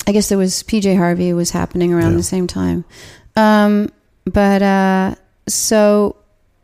[0.07, 2.85] I guess there was PJ Harvey was happening around the same time.
[3.35, 3.89] Um,
[4.25, 5.13] but uh,
[5.47, 6.15] so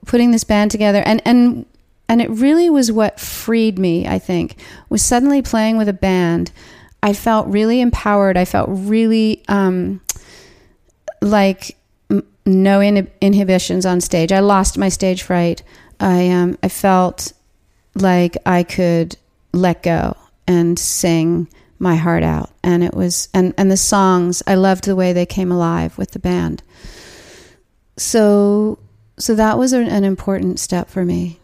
[0.05, 1.65] putting this band together and and
[2.09, 4.05] and it really was what freed me.
[4.05, 4.57] I think
[4.89, 6.51] was suddenly playing with a band.
[7.01, 8.35] I felt really empowered.
[8.35, 10.01] I felt really um,
[11.21, 11.77] like
[12.45, 14.31] no inhib- inhibitions on stage.
[14.31, 15.63] I lost my stage fright.
[15.99, 17.31] I um, I felt
[17.95, 19.15] like I could
[19.53, 20.17] let go
[20.47, 21.47] and sing
[21.79, 24.43] my heart out, and it was and and the songs.
[24.45, 26.61] I loved the way they came alive with the band.
[27.97, 28.79] So
[29.21, 31.39] so that was an, an important step for me.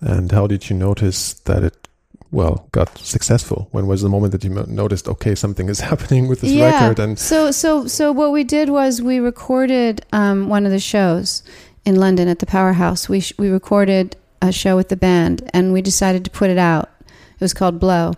[0.00, 1.88] And how did you notice that it,
[2.30, 3.68] well, got successful?
[3.72, 6.98] When was the moment that you noticed, okay, something is happening with this record?
[6.98, 11.42] And so so so what we did was we recorded um, one of the shows
[11.84, 13.08] in London at the Powerhouse.
[13.08, 16.58] We sh- we recorded a show with the band, and we decided to put it
[16.58, 16.90] out.
[17.06, 18.14] It was called Blow,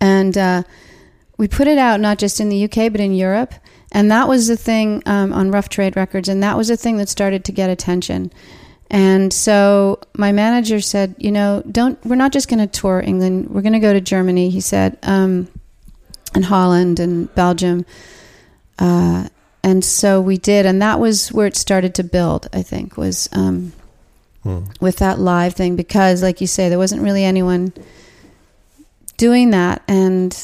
[0.00, 0.62] and uh,
[1.38, 3.54] we put it out not just in the UK but in Europe.
[3.92, 6.96] And that was the thing um, on Rough Trade Records, and that was the thing
[6.96, 8.32] that started to get attention.
[8.90, 13.50] And so my manager said, you know, don't we're not just going to tour England.
[13.50, 14.50] We're going to go to Germany.
[14.50, 15.48] He said, um,
[16.34, 17.86] and Holland and Belgium.
[18.78, 19.28] Uh,
[19.62, 22.48] and so we did, and that was where it started to build.
[22.52, 23.72] I think was um,
[24.42, 24.64] Hmm.
[24.80, 27.72] with that live thing because, like you say, there wasn't really anyone
[29.16, 30.36] doing that, and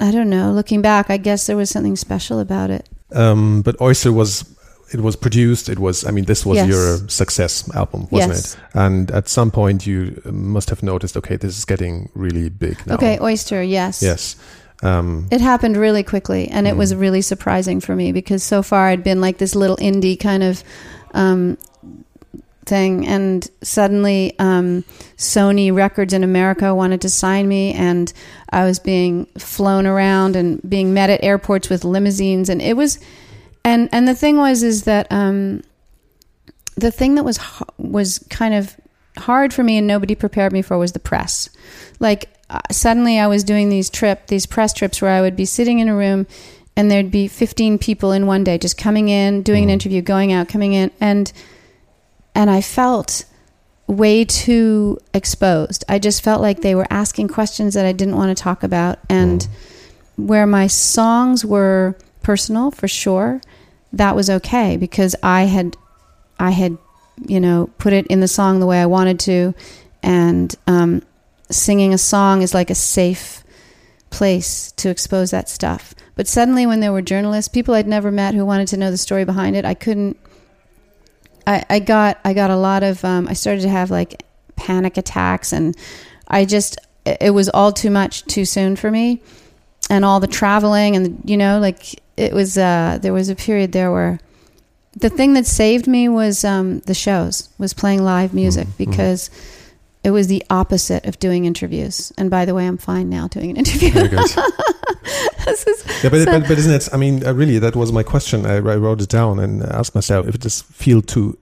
[0.00, 0.52] I don't know.
[0.52, 2.88] Looking back, I guess there was something special about it.
[3.12, 4.44] Um, but Oyster was
[4.92, 5.68] it was produced.
[5.68, 6.68] It was I mean this was Yes.
[6.68, 8.54] your success album, wasn't Yes.
[8.54, 8.60] it?
[8.74, 12.94] And at some point you must have noticed, okay, this is getting really big now.
[12.94, 14.36] Okay, Oyster, yes, Yes.
[14.82, 17.00] Um, It happened really quickly, and it was Mm.
[17.00, 20.62] really surprising for me because so far I'd been like this little indie kind of
[21.14, 21.56] um,
[22.68, 24.84] thing, and suddenly um,
[25.16, 28.12] Sony Records in America wanted to sign me, and
[28.50, 32.98] I was being flown around and being met at airports with limousines, and it was,
[33.64, 35.62] and and the thing was is that um,
[36.76, 37.38] the thing that was
[37.78, 38.76] was kind of
[39.16, 41.48] hard for me and nobody prepared me for was the press.
[41.98, 45.44] Like uh, suddenly I was doing these trip, these press trips where I would be
[45.44, 46.26] sitting in a room
[46.76, 49.72] and there'd be 15 people in one day just coming in, doing an Mhm.
[49.72, 51.32] interview, going out, coming in and
[52.38, 53.24] and I felt
[53.88, 55.84] way too exposed.
[55.88, 59.00] I just felt like they were asking questions that I didn't want to talk about
[59.08, 59.48] and
[60.16, 63.40] where my songs were personal for sure,
[63.92, 65.76] that was okay because I had
[66.38, 66.78] I had
[67.26, 69.54] you know put it in the song the way I wanted to,
[70.02, 71.02] and um,
[71.50, 73.42] singing a song is like a safe
[74.10, 75.92] place to expose that stuff.
[76.14, 78.96] But suddenly, when there were journalists, people I'd never met who wanted to know the
[78.96, 80.16] story behind it, I couldn't.
[81.48, 83.04] I, I got I got a lot of.
[83.04, 84.22] Um, I started to have like
[84.56, 85.74] panic attacks, and
[86.28, 89.22] I just it was all too much too soon for me,
[89.88, 92.58] and all the traveling and you know like it was.
[92.58, 94.20] Uh, there was a period there where
[94.92, 98.90] the thing that saved me was um, the shows, was playing live music Mm-hmm.
[98.90, 99.30] because
[100.04, 102.12] it was the opposite of doing interviews.
[102.18, 103.90] And by the way, I'm fine now doing an interview.
[105.08, 105.46] Very good.
[105.46, 106.88] This is- Yeah, but, but, but isn't it?
[106.92, 108.44] I mean, uh, really, that was my question.
[108.46, 111.38] I, I wrote it down and asked myself if it just feel too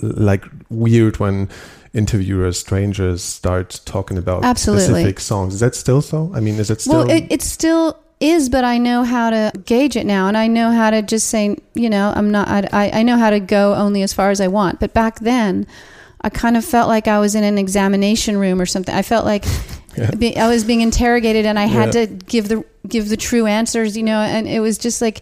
[0.00, 1.48] like weird when
[1.94, 4.84] interviewers, strangers start talking about Absolutely.
[4.86, 5.54] specific songs.
[5.54, 6.32] Is that still so?
[6.34, 7.04] I mean, is it still?
[7.06, 10.46] Well, it, it still is, but I know how to gauge it now, and I
[10.46, 12.48] know how to just say, you know, I'm not.
[12.48, 14.80] I, I I know how to go only as far as I want.
[14.80, 15.66] But back then,
[16.22, 18.94] I kind of felt like I was in an examination room or something.
[18.94, 19.44] I felt like.
[20.18, 22.06] Be, I was being interrogated, and I had Yeah.
[22.06, 24.18] to give the give the true answers, you know.
[24.20, 25.20] And it was just like,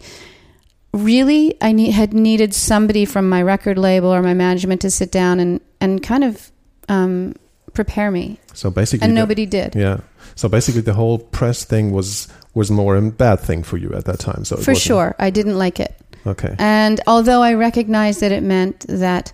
[0.93, 5.11] really, I need, had needed somebody from my record label or my management to sit
[5.11, 6.51] down and and kind of
[6.89, 7.35] um,
[7.73, 9.75] prepare me, so basically, and the- nobody did.
[9.75, 9.99] yeah.
[10.35, 14.05] So basically, the whole press thing was was more a bad thing for you at
[14.05, 14.45] that time.
[14.45, 15.93] So For sure, I didn't like it.
[16.27, 16.55] Okay.
[16.59, 19.33] And although I recognized that it meant that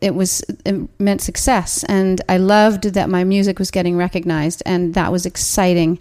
[0.00, 4.94] it was it meant success, and I loved that my music was getting recognized, and
[4.94, 5.98] that was exciting.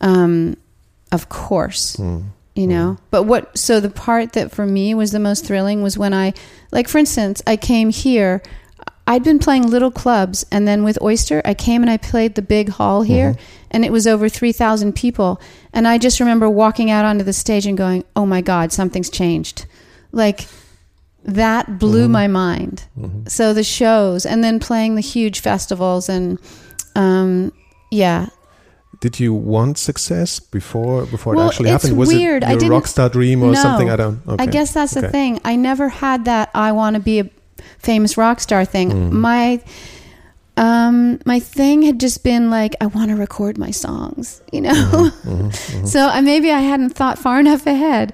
[0.00, 0.56] Um,
[1.12, 2.24] of course, Mm.
[2.54, 2.98] you know.
[3.10, 3.56] But what?
[3.56, 6.32] So the part that for me was the most thrilling was when I,
[6.72, 8.42] like, for instance, I came here.
[9.06, 12.42] I'd been playing little clubs, and then with Oyster, I came and I played the
[12.42, 13.36] big hall here,
[13.70, 15.40] and it was over three thousand people.
[15.74, 19.10] And I just remember walking out onto the stage and going, "Oh my God, something's
[19.10, 19.66] changed!"
[20.10, 20.46] Like
[21.24, 22.84] that blew my mind.
[22.98, 23.26] Mm-hmm.
[23.28, 26.38] So the shows, and then playing the huge festivals, and
[26.94, 27.52] um,
[27.90, 28.28] yeah,
[29.00, 31.96] Did you want success before before Well, it actually happened?
[31.96, 32.42] Was weird.
[32.42, 33.62] it I your rock star dream or No.
[33.62, 33.90] something?
[33.90, 34.20] I don't.
[34.26, 34.42] Okay.
[34.42, 35.40] I guess that's the thing.
[35.44, 37.30] I never had that I want to be a
[37.78, 38.90] famous rock star thing.
[38.90, 39.12] Mm.
[39.12, 39.60] My
[40.56, 44.72] um my thing had just been like I want to record my songs, you know.
[45.24, 48.12] Mm-hmm, so I, maybe I hadn't thought far enough ahead.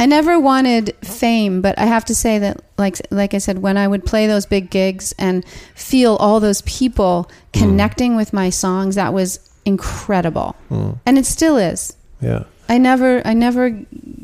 [0.00, 3.76] I never wanted fame, but I have to say that like like I said when
[3.76, 7.60] I would play those big gigs and feel all those people Mm.
[7.60, 10.54] connecting with my songs, that was incredible.
[10.70, 10.98] Mm.
[11.06, 11.96] And it still is.
[12.20, 12.44] Yeah.
[12.68, 13.70] I never I never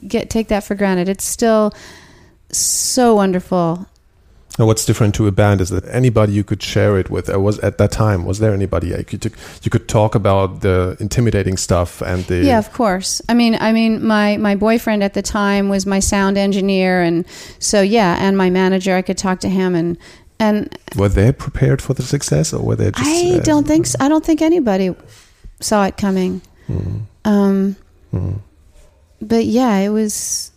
[0.07, 1.09] get take that for granted.
[1.09, 1.73] It's still
[2.53, 3.87] so wonderful.
[4.57, 7.29] And what's different to a band is that anybody you could share it with.
[7.29, 9.25] I was at that time was there anybody you could
[9.63, 13.21] you could talk about the intimidating stuff and the Yeah, of course.
[13.29, 17.25] I mean, I mean, my my boyfriend at the time was my sound engineer, and
[17.59, 18.95] so yeah, and my manager.
[18.95, 19.99] I could talk to him, and
[20.39, 23.05] and were they prepared for the success or were they just?
[23.05, 23.97] I uh, don't think so.
[24.01, 24.95] I don't think anybody
[25.61, 26.43] saw it coming.
[26.69, 27.77] mm, Um,
[28.13, 28.39] mm.
[29.21, 30.53] but yeah, it was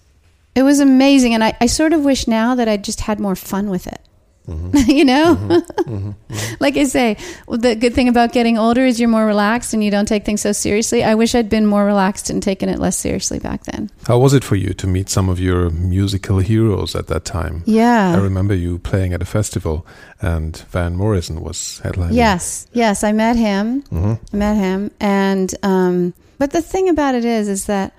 [0.58, 3.36] it was amazing, and I, I sort of wish now that I just had more
[3.36, 4.02] fun with it.
[4.48, 4.90] Mm-hmm.
[5.00, 6.16] you know,
[6.60, 7.18] like I say,
[7.48, 10.42] the good thing about getting older is you're more relaxed and you don't take things
[10.42, 11.04] so seriously.
[11.04, 13.92] I wish I'd been more relaxed and taken it less seriously back then.
[14.08, 17.62] How was it for you to meet some of your musical heroes at that time?
[17.66, 18.16] Yeah.
[18.16, 19.86] I remember you playing at a festival,
[20.22, 22.14] and Van Morrison was headlining.
[22.16, 22.68] Yes.
[22.74, 23.04] Yes.
[23.04, 23.82] I met him.
[23.90, 27.94] hmm I met him, and um, but the thing about it is, is that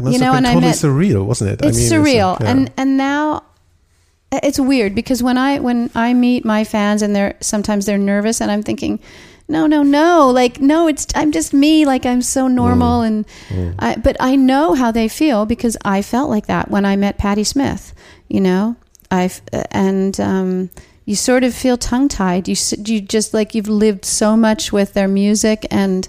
[0.00, 1.64] It must You know, have been totally met- surreal, wasn't it?
[1.64, 2.50] it's I mean, surreal yeah.
[2.50, 3.44] and and now
[4.32, 8.40] it's weird because when i when i meet my fans and they're sometimes they're nervous
[8.40, 9.00] and i'm thinking
[9.48, 13.74] no no no like no it's i'm just me like i'm so normal and Mm.
[13.80, 17.18] I, but i know how they feel because i felt like that when i met
[17.18, 17.92] patti smith
[18.28, 18.76] you know
[19.10, 19.28] i
[19.72, 20.70] and um
[21.06, 22.54] you sort of feel tongue tied you
[22.86, 26.06] you just like you've lived so much with their music and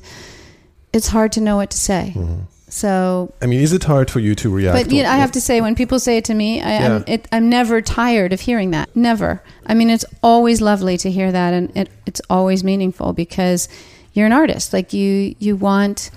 [0.94, 2.42] it's hard to know what to say Mhm.
[2.74, 4.88] So I mean, is it hard for you to react?
[4.88, 6.96] but you know, I have to say, when people say it to me, I, Yeah.
[6.96, 8.96] I'm, it, I'm never tired of hearing that.
[8.96, 9.44] Never.
[9.66, 13.68] I mean, it's always lovely to hear that, and it, it's always meaningful because
[14.14, 14.72] you're an artist.
[14.72, 16.12] Like you, you want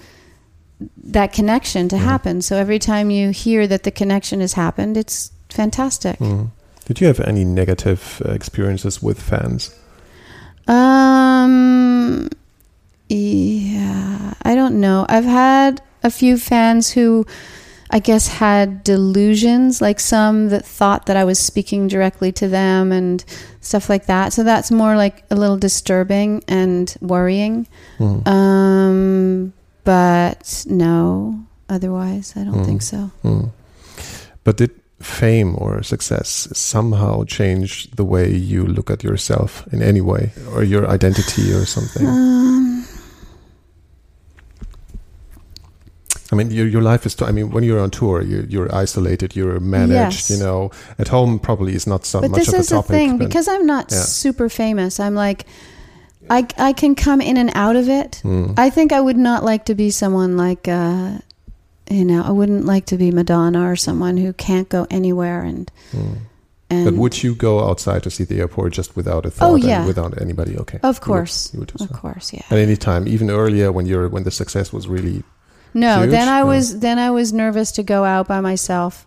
[1.02, 2.40] that connection to happen.
[2.42, 6.18] So every time you hear that the connection has happened, it's fantastic.
[6.18, 6.50] Mhm.
[6.86, 9.74] Did you have any negative experiences with fans?
[10.66, 12.28] Um,
[13.08, 15.06] yeah, I don't know.
[15.08, 17.26] I've had a few fans who
[17.90, 22.92] I guess had delusions, like some that thought that I was speaking directly to them
[22.92, 23.24] and
[23.60, 24.32] stuff like that.
[24.32, 27.66] So that's more like a little disturbing and worrying.
[27.98, 28.26] Mhm.
[28.26, 29.52] Um,
[29.84, 31.38] but no,
[31.68, 32.66] otherwise, I don't Mm.
[32.66, 33.10] think so.
[33.22, 33.50] Mm.
[34.44, 40.00] But did fame or success somehow change the way you look at yourself in any
[40.00, 42.06] way, or your identity or something?
[42.08, 42.73] Um,
[46.34, 47.14] I mean, your your life is.
[47.22, 50.28] I mean, when you're on tour, you're, you're isolated, you're managed.
[50.28, 50.30] Yes.
[50.30, 52.82] You know, at home probably is not so but much this of a is the
[52.82, 53.98] thing but- because I'm not Yeah.
[54.00, 54.98] super famous.
[54.98, 55.46] I'm like,
[56.30, 58.20] I I can come in and out of it.
[58.24, 58.58] Mm.
[58.58, 61.18] I think I would not like to be someone like, uh,
[61.90, 65.70] you know, I wouldn't like to be Madonna or someone who can't go anywhere and
[65.92, 66.16] Mm.
[66.70, 66.84] and.
[66.86, 69.64] But would you go outside to see the airport just without a thought Oh, and
[69.64, 69.86] yeah.
[69.86, 70.56] without anybody?
[70.56, 71.50] Okay, Of You would- course.
[71.52, 71.94] you would, of so.
[72.00, 72.42] course, yeah.
[72.50, 75.22] At any time, even earlier when you're when the success was really
[75.74, 76.10] No, Huge?
[76.10, 76.46] then I No.
[76.46, 79.04] was then I was nervous to go out by myself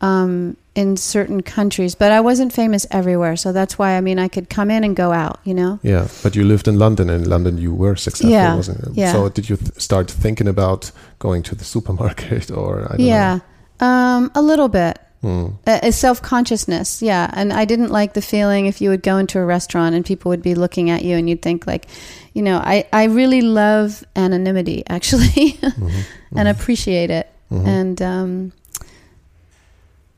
[0.00, 4.28] um, in certain countries, but I wasn't famous everywhere, so that's why I mean I
[4.28, 5.78] could come in and go out, you know.
[5.82, 6.06] yeah.
[6.22, 8.90] But you lived in London, and in London you were successful, Yeah, wasn't it?
[8.94, 9.12] yeah.
[9.12, 13.38] So did you th- start thinking about going to the supermarket or I don't Yeah,
[13.80, 14.98] um, a little bit.
[15.22, 15.54] Mm.
[15.66, 17.28] Uh, self consciousness, yeah.
[17.32, 20.28] And I didn't like the feeling if you would go into a restaurant and people
[20.30, 21.86] would be looking at you and you'd think like,
[22.34, 25.26] you know, I, I really love anonymity actually
[25.58, 26.04] Mhm.
[26.36, 27.28] and appreciate it.
[27.50, 27.66] Mhm.
[27.66, 28.52] And um,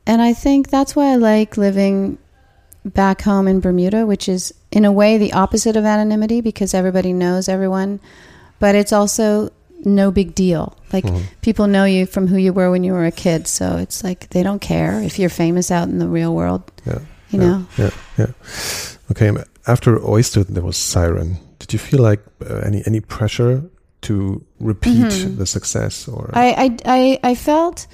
[0.05, 2.17] and I think that's why I like living
[2.83, 7.13] back home in Bermuda, which is in a way the opposite of anonymity because everybody
[7.13, 7.99] knows everyone,
[8.59, 9.51] but it's also
[9.85, 10.73] no big deal.
[10.93, 11.21] Like Mhm.
[11.41, 14.27] people know you from who you were when you were a kid, so it's like
[14.29, 16.61] they don't care if you're famous out in the real world.
[16.85, 17.65] Yeah, You yeah, know.
[17.77, 18.27] Yeah, yeah.
[19.11, 19.31] Okay.
[19.67, 21.37] After Oyster, there was Siren.
[21.59, 23.61] Did you feel like uh, any any pressure
[24.01, 25.37] to repeat Mhm.
[25.37, 26.29] the success or?
[26.33, 26.67] I, I,
[27.23, 27.87] I, I felt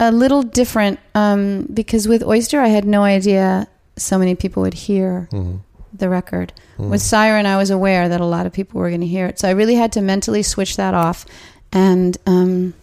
[0.00, 4.74] a little different um, because with Oyster, I had no idea so many people would
[4.74, 5.60] hear Mhm.
[5.92, 6.52] The record.
[6.78, 6.90] Mhm.
[6.90, 9.38] With Siren, I was aware that a lot of people were going to hear it.
[9.38, 11.26] So I really had to mentally switch that off.
[11.72, 12.74] And um,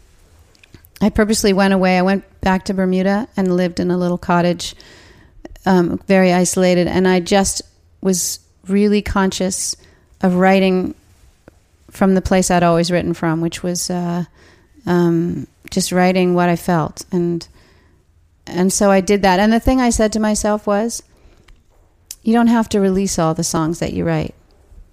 [1.02, 1.98] I purposely went away.
[1.98, 4.76] I went back to Bermuda and lived in a little cottage,
[5.66, 6.88] um, very isolated.
[6.88, 7.62] And I just
[8.02, 9.76] was really conscious
[10.22, 10.96] of writing
[11.92, 14.26] from the place I'd always written from, which was uh,
[14.86, 17.06] um, just writing what I felt.
[17.12, 17.48] And
[18.46, 19.40] and so I did that.
[19.40, 21.02] And the thing I said to myself was,
[22.24, 24.34] you don't have to release all the songs that you write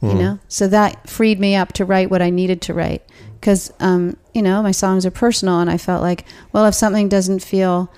[0.02, 0.18] you Mhm.
[0.18, 0.38] know?
[0.48, 3.02] So that freed me up to write what i needed to write.
[3.38, 7.08] Because um, you know my songs are personal and i felt like well if something
[7.08, 7.90] doesn't feel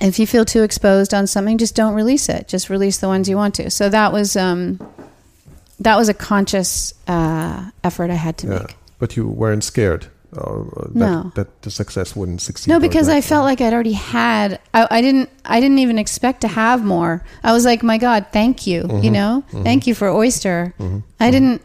[0.00, 2.48] if you feel too exposed on something just don't release it.
[2.48, 3.70] Just release the ones you want to.
[3.70, 4.80] So that was um,
[5.78, 8.58] that was a conscious uh, effort i had to Yeah.
[8.60, 8.76] make.
[8.98, 11.32] But you weren't scared, or uh, that, No.
[11.34, 12.70] that the success wouldn't succeed.
[12.70, 16.40] no because i felt like i'd already had I, I didn't i didn't even expect
[16.42, 19.12] to have more i was like my god thank you you Mhm.
[19.12, 19.62] know Mhm.
[19.64, 21.02] thank you for oyster Mhm.
[21.20, 21.60] I didn't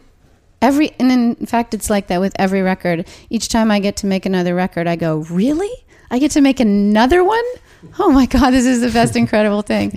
[0.60, 3.06] every and in fact it's like that with every record.
[3.30, 5.70] Each time I get to make another record, I go, "Really?
[6.10, 7.44] I get to make another one?
[7.98, 9.92] Oh my god, this is the best incredible thing."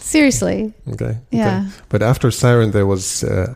[0.00, 0.72] Seriously.
[0.88, 1.16] Okay.
[1.30, 1.60] Yeah.
[1.64, 1.68] Okay.
[1.88, 3.24] But after Siren, there was.
[3.24, 3.54] Uh,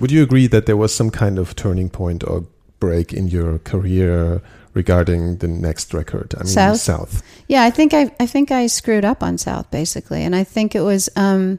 [0.00, 2.44] would you agree that there was some kind of turning point or
[2.82, 4.40] break in your career
[4.74, 6.34] regarding the next record?
[6.34, 6.80] I mean, South?
[6.80, 7.22] South.
[7.48, 10.74] Yeah, I think I I think I screwed up on South basically, and I think
[10.74, 11.58] it was um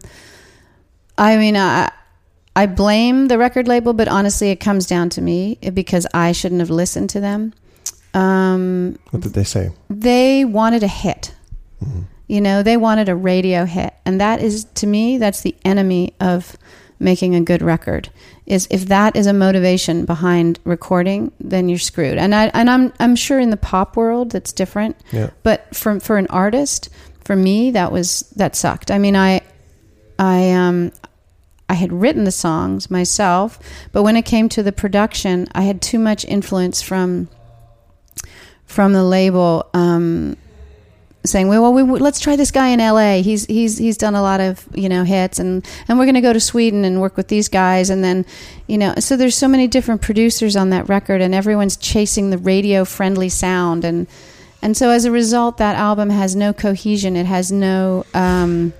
[1.17, 1.89] I mean, I
[2.55, 6.61] I blame the record label, but honestly it comes down to me because I shouldn't
[6.61, 7.53] have listened to them.
[8.13, 9.71] Um What did they say?
[9.89, 11.33] they wanted a hit.
[11.83, 12.03] Mhm.
[12.27, 13.93] You know, they wanted a radio hit.
[14.05, 16.55] And that is, to me, that's the enemy of
[16.99, 18.09] making a good record.
[18.45, 22.17] Is if that is a motivation behind recording, then you're screwed.
[22.17, 24.97] And I and I'm I'm sure in the pop world that's different.
[25.11, 25.29] Yeah.
[25.43, 26.89] But for for an artist,
[27.23, 28.91] for me, that was that sucked.
[28.91, 29.41] I mean, I
[30.19, 30.91] I um
[31.69, 33.59] I had written the songs myself,
[33.91, 37.29] but when it came to the production, I had too much influence from
[38.65, 40.35] from the label um,
[41.25, 43.21] saying, "Well, we, let's try this guy in L.A.
[43.21, 46.21] He's he's he's done a lot of you know hits, and and we're going to
[46.21, 48.25] go to Sweden and work with these guys, and then
[48.67, 52.37] you know, so there's so many different producers on that record, and everyone's chasing the
[52.37, 54.07] radio friendly sound, and
[54.61, 57.15] and so as a result, that album has no cohesion.
[57.15, 58.05] It has no.
[58.13, 58.73] Um,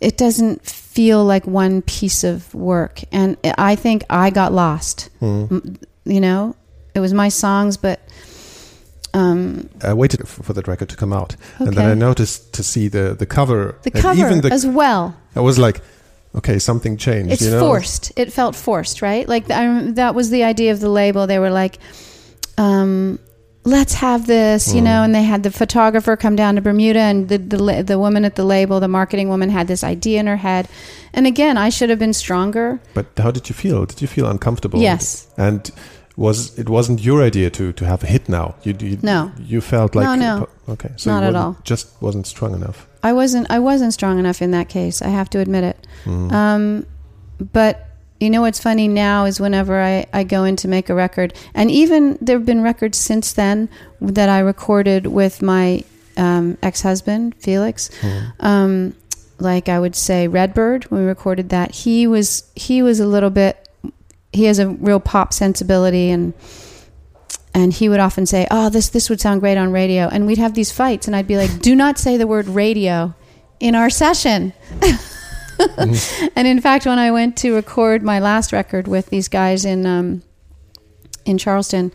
[0.00, 5.08] it doesn't feel like one piece of work, and I think I got lost.
[5.20, 5.78] Mm.
[6.04, 6.54] You know,
[6.94, 8.00] it was my songs, but.
[9.16, 12.88] Um, I waited for that record to come out, and then I noticed to see
[12.88, 13.74] the the cover.
[13.82, 15.14] the and cover even the, as well.
[15.34, 15.80] I was like,
[16.34, 17.32] okay, something changed.
[17.32, 17.60] It's you know?
[17.60, 18.12] forced.
[18.16, 19.26] It felt forced, right?
[19.28, 21.26] Like I, that was the idea of the label.
[21.26, 21.78] They were like,
[22.58, 23.18] um,
[23.64, 24.84] "Let's have this," you Mm.
[24.84, 25.02] know.
[25.02, 28.34] And they had the photographer come down to Bermuda, and the, the the woman at
[28.34, 30.68] the label, the marketing woman, had this idea in her head.
[31.12, 32.78] And again, I should have been stronger.
[32.94, 33.86] But how did you feel?
[33.86, 34.78] Did you feel uncomfortable?
[34.80, 35.26] Yes.
[35.38, 35.70] And
[36.16, 38.54] was it wasn't your idea to to have a hit now.
[38.62, 39.32] You, you No.
[39.38, 40.48] You felt like No, no.
[40.68, 41.56] okay, so Not at all.
[41.62, 42.86] Just wasn't strong enough.
[43.02, 45.02] I wasn't I wasn't strong enough in that case.
[45.02, 45.86] I have to admit it.
[46.04, 46.32] Mm.
[46.32, 46.86] Um,
[47.52, 47.86] but
[48.18, 51.34] you know what's funny now is whenever I, I go in to make a record,
[51.54, 53.68] and even there have been records since then
[54.00, 55.84] that I recorded with my
[56.16, 57.90] um, ex husband, Felix.
[58.00, 58.32] Mm.
[58.40, 58.96] Um,
[59.38, 61.74] like I would say Redbird when we recorded that.
[61.74, 63.65] He was he was a little bit
[64.32, 66.34] he has a real pop sensibility and
[67.54, 70.38] and he would often say, "Oh, this this would sound great on radio." And we'd
[70.38, 73.14] have these fights and I'd be like, "Do not say the word radio
[73.60, 74.52] in our session."
[75.78, 79.86] and in fact, when I went to record my last record with these guys in
[79.86, 80.22] um,
[81.24, 81.92] in Charleston,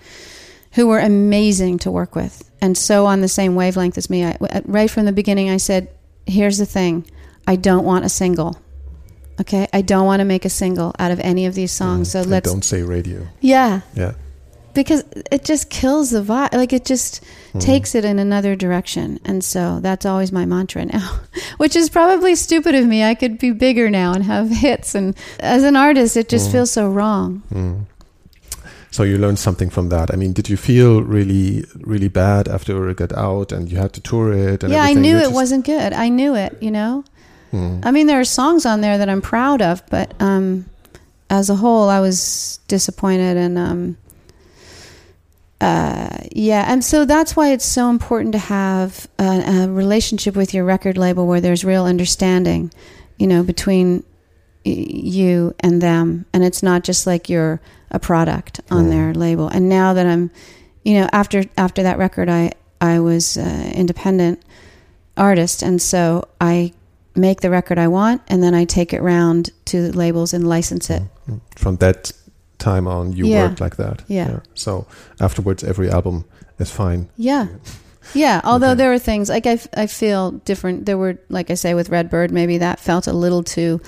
[0.74, 4.38] who were amazing to work with, and so on the same wavelength as me, I,
[4.66, 5.90] right from the beginning, I said,
[6.26, 7.06] "Here's the thing:
[7.46, 8.58] I don't want a single.
[9.42, 12.10] Okay, I don't want to make a single out of any of these songs.
[12.10, 12.12] Mm.
[12.12, 13.28] So let's, don't say radio.
[13.42, 14.14] yeah, Yeah.
[14.74, 16.54] because it just kills the vibe.
[16.54, 17.22] Like it just
[17.54, 17.60] Mm.
[17.60, 19.20] takes it in another direction.
[19.26, 21.20] And so that's always my mantra now,
[21.58, 23.04] which is probably stupid of me.
[23.04, 24.96] I could be bigger now and have hits.
[24.96, 26.52] And as an artist, it just Mm.
[26.52, 27.42] feels so wrong.
[27.54, 27.86] Mm.
[28.92, 30.14] So you learned something from that.
[30.14, 33.94] I mean, did you feel really, really bad after it got out and you had
[33.94, 34.64] to tour it?
[34.64, 35.94] And yeah, I knew You it wasn't good.
[35.94, 37.04] I knew it, you know?
[37.52, 37.86] Mm.
[37.86, 40.66] I mean, there are songs on there that I'm proud of, but um,
[41.30, 43.38] as a whole, I was disappointed.
[43.38, 43.98] And um,
[45.60, 50.54] uh, yeah, and so that's why it's so important to have a, a relationship with
[50.54, 52.72] your record label where there's real understanding,
[53.20, 54.04] you know, between
[54.66, 58.90] y- you and them, and it's not just like you're a product on Mm.
[58.90, 59.50] their label.
[59.50, 60.32] And now that I'm,
[60.84, 64.42] you know, after after that record, I I was uh, independent
[65.16, 66.74] artist, and so I
[67.16, 70.48] make the record I want, and then I take it round to the labels and
[70.48, 71.04] license it.
[71.30, 71.42] Mm.
[71.56, 72.12] From that
[72.58, 73.48] time on, you Yeah.
[73.48, 74.04] worked like that.
[74.08, 74.30] Yeah.
[74.30, 74.40] yeah.
[74.54, 74.86] So
[75.20, 76.24] afterwards, every album
[76.60, 77.10] is fine.
[77.18, 77.48] Yeah.
[78.14, 78.78] Yeah, although Okay.
[78.78, 80.86] there were things like I, f- I feel different.
[80.86, 83.80] There were, like I say, with Redbird, maybe that felt a little too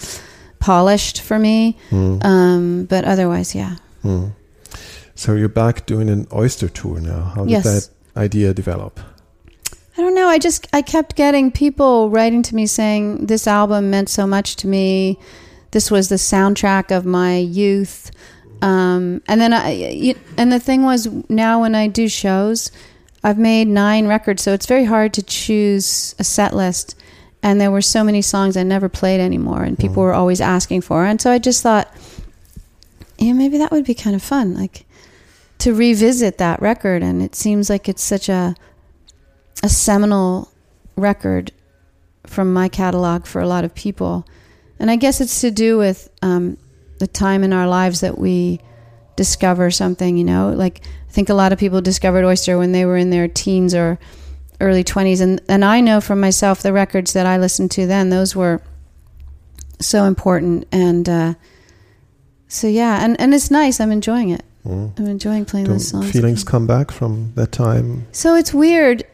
[0.60, 1.78] polished for me.
[1.92, 2.24] Mm.
[2.26, 3.76] Um, but otherwise, yeah.
[4.04, 4.32] Mm.
[5.16, 7.32] So you're back doing an oyster tour now.
[7.36, 7.64] How did Yes.
[7.64, 9.00] that idea develop?
[9.98, 10.28] I don't know.
[10.28, 14.56] I just I kept getting people writing to me saying this album meant so much
[14.58, 15.20] to me.
[15.72, 18.12] This was the soundtrack of my youth.
[18.62, 22.72] Um, and then I and the thing was now when I do shows,
[23.24, 26.96] I've made nine records, so it's very hard to choose a set list.
[27.44, 30.06] And there were so many songs I never played anymore, and people Mhm.
[30.06, 31.06] were always asking for.
[31.06, 31.94] And so I just thought,
[33.20, 34.86] yeah, maybe that would be kind of fun, like
[35.60, 37.04] to revisit that record.
[37.04, 38.56] And it seems like it's such a
[39.64, 40.52] a seminal
[40.96, 41.52] record
[42.28, 44.28] from my catalog for a lot of people.
[44.80, 46.58] And I guess it's to do with um,
[47.00, 48.60] the time in our lives that we
[49.16, 50.50] discover something, you know?
[50.50, 53.74] Like, I think a lot of people discovered Oyster when they were in their teens
[53.74, 54.00] or
[54.60, 55.22] early 20s.
[55.22, 58.62] And, and I know from myself the records that I listened to then, those were
[59.80, 60.68] so important.
[60.72, 61.34] And uh,
[62.48, 63.80] so, yeah, and, and it's nice.
[63.80, 64.44] I'm enjoying it.
[64.66, 64.98] Mm.
[64.98, 66.12] I'm enjoying playing Do those songs.
[66.12, 68.08] feelings come back from that time?
[68.12, 69.06] So it's weird.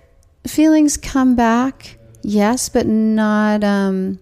[0.48, 3.64] Feelings come back, yes, but not.
[3.64, 4.20] Um,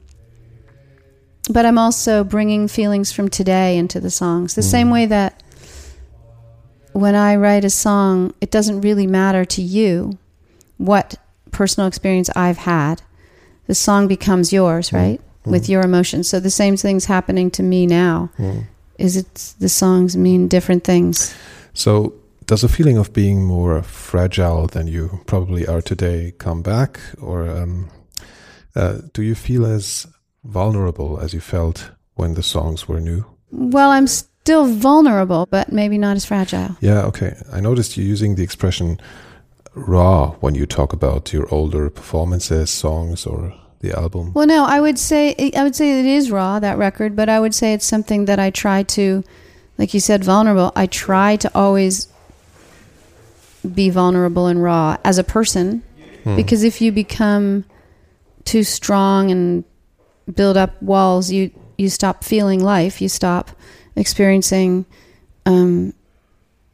[1.49, 4.55] but I'm also bringing feelings from today into the songs.
[4.55, 4.93] The same Mm.
[4.93, 5.41] way that
[6.93, 10.17] when I write a song, it doesn't really matter to you
[10.77, 11.15] what
[11.51, 13.01] personal experience I've had.
[13.67, 15.21] The song becomes yours, right?
[15.45, 15.69] With Mm.
[15.69, 16.27] your emotions.
[16.27, 18.29] So the same thing's happening to me now.
[18.37, 18.63] Mm.
[18.97, 21.33] Is it the songs mean different things?
[21.73, 22.13] So,
[22.47, 27.47] does a feeling of being more fragile than you probably are today come back, or
[27.47, 27.89] um,
[28.75, 30.07] uh, do you feel as
[30.45, 33.25] vulnerable as you felt when the songs were new?
[33.51, 36.77] Well, I'm still vulnerable, but maybe not as fragile.
[36.79, 37.35] Yeah, okay.
[37.51, 38.99] I noticed you using the expression
[39.75, 44.31] raw when you talk about your older performances, songs, or the album.
[44.33, 47.41] Well, no, I would say I would say it is raw that record, but I
[47.41, 49.23] would say it's something that I try to,
[49.77, 50.71] like you said, vulnerable.
[50.77, 52.07] I try to always
[53.67, 55.83] be vulnerable and raw as a person,
[56.23, 56.35] Hmm.
[56.35, 57.63] because if you become
[58.43, 59.63] too strong and
[60.33, 63.01] build up walls, you you stop feeling life.
[63.01, 63.51] You stop
[63.95, 64.85] experiencing
[65.45, 65.93] um,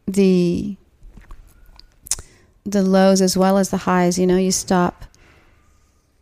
[0.08, 0.78] the
[2.66, 4.18] the lows as well as the highs.
[4.18, 5.06] You know, you stop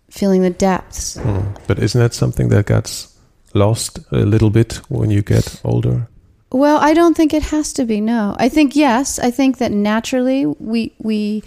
[0.09, 1.17] feeling the depths.
[1.17, 1.53] Hmm.
[1.67, 3.07] But isn't that something that gets
[3.53, 6.07] lost a little bit when you get older?
[6.51, 8.01] Well, I don't think it has to be.
[8.01, 9.19] No, I think yes.
[9.19, 11.43] I think that naturally we we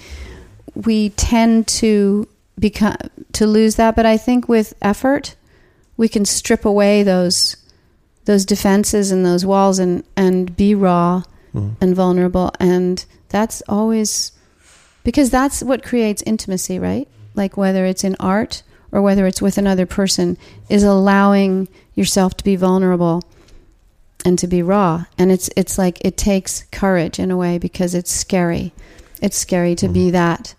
[0.74, 2.26] we tend to
[2.58, 2.96] become
[3.32, 5.36] to lose that, but I think with effort
[5.96, 7.56] we can strip away those
[8.24, 11.22] those defenses and those walls and and be raw
[11.54, 11.76] Mm.
[11.80, 14.32] and vulnerable and that's always
[15.04, 19.56] because that's what creates intimacy right like whether it's in art or whether it's with
[19.56, 20.36] another person
[20.68, 23.22] is allowing yourself to be vulnerable
[24.24, 25.04] and to be raw.
[25.18, 28.72] And it's it's like it takes courage in a way because it's scary.
[29.20, 30.54] It's scary to be that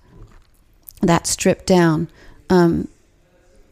[1.01, 2.09] that stripped down.
[2.49, 2.87] Um,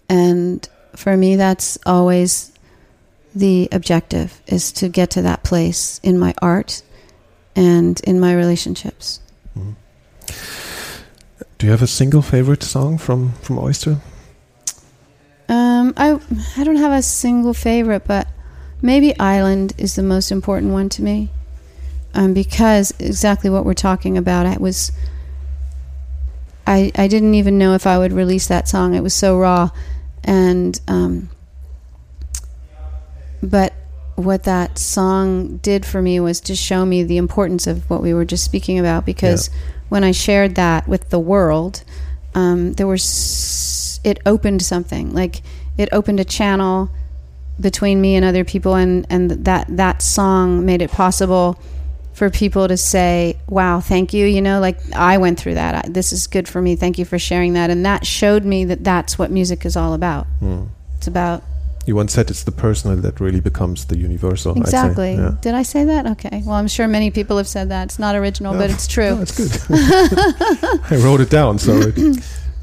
[0.10, 2.52] and for me that's always
[3.36, 6.84] the objective is to get to that place in my art
[7.56, 9.20] and in my relationships.
[11.58, 14.02] Do you have a single favorite song from from Oyster?
[15.48, 16.20] Um, I
[16.58, 18.28] I don't have a single favorite, but
[18.84, 21.30] maybe Island is the most important one to me,
[22.14, 24.46] um, because exactly what we're talking about.
[24.46, 24.92] I was
[26.68, 28.94] I I didn't even know if I would release that song.
[28.94, 29.72] It was so raw,
[30.24, 31.30] and um,
[33.42, 33.74] but
[34.16, 38.14] what that song did for me was to show me the importance of what we
[38.14, 39.06] were just speaking about.
[39.06, 39.50] Because
[39.90, 41.84] when I shared that with the world,
[42.36, 45.42] um, there was it opened something like
[45.78, 46.90] it opened a channel
[47.60, 51.60] between me and other people and and that that song made it possible
[52.14, 55.90] for people to say wow thank you you know like i went through that I,
[55.90, 58.84] this is good for me thank you for sharing that and that showed me that
[58.84, 60.68] that's what music is all about Mm.
[60.98, 61.44] it's about
[61.86, 64.56] You once said it's the personal that really becomes the universal.
[64.58, 65.36] Exactly Yeah.
[65.42, 68.16] did i say that okay well i'm sure many people have said that it's not
[68.16, 68.60] original No.
[68.62, 69.52] but it's true No, it's good.
[70.94, 71.60] I wrote it down.
[71.60, 71.98] So, it,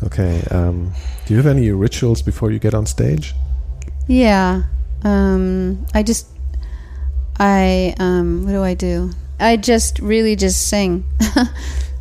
[0.04, 0.42] okay.
[0.50, 0.90] Um,
[1.26, 3.34] do you have any rituals before you get on stage?
[4.08, 4.62] Yeah.
[5.04, 6.26] Um, I just,
[7.38, 9.10] I, um, what do I do?
[9.38, 11.04] I just really just sing.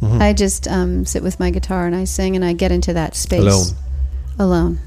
[0.02, 0.22] Mhm.
[0.22, 3.18] I just um, sit with my guitar and I sing and I get into that
[3.18, 3.42] space.
[3.42, 3.66] Alone.
[4.40, 4.80] Alone.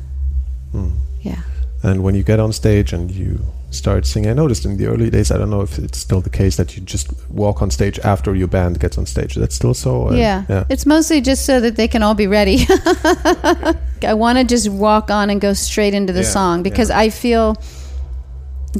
[0.74, 0.92] Mm.
[1.20, 1.42] Yeah.
[1.82, 3.38] And when you get on stage and you
[3.70, 6.30] start singing, I noticed in the early days, I don't know if it's still the
[6.30, 9.34] case that you just walk on stage after your band gets on stage.
[9.34, 9.96] That's still so?
[9.96, 10.46] or- yeah.
[10.48, 10.64] Yeah.
[10.70, 12.64] It's mostly just so that they can all be ready.
[12.70, 16.98] I want to just walk on and go straight into the Yeah, song because yeah.
[17.00, 17.56] I feel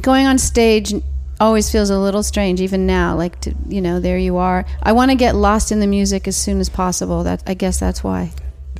[0.01, 0.93] going on stage
[1.39, 4.91] always feels a little strange even now like to, you know there you are i
[4.91, 8.03] want to get lost in the music as soon as possible that i guess that's
[8.03, 8.31] why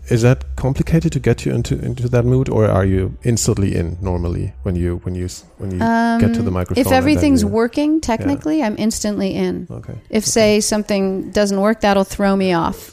[0.09, 3.97] Is that complicated to get you into into that mood, or are you instantly in
[4.01, 5.28] normally when you when you
[5.59, 5.80] when you
[6.20, 6.82] get to the Um, microphone?
[6.86, 9.95] if everything's working technically i'm instantly in Okay.
[10.09, 12.91] if say something doesn't work that'll throw me off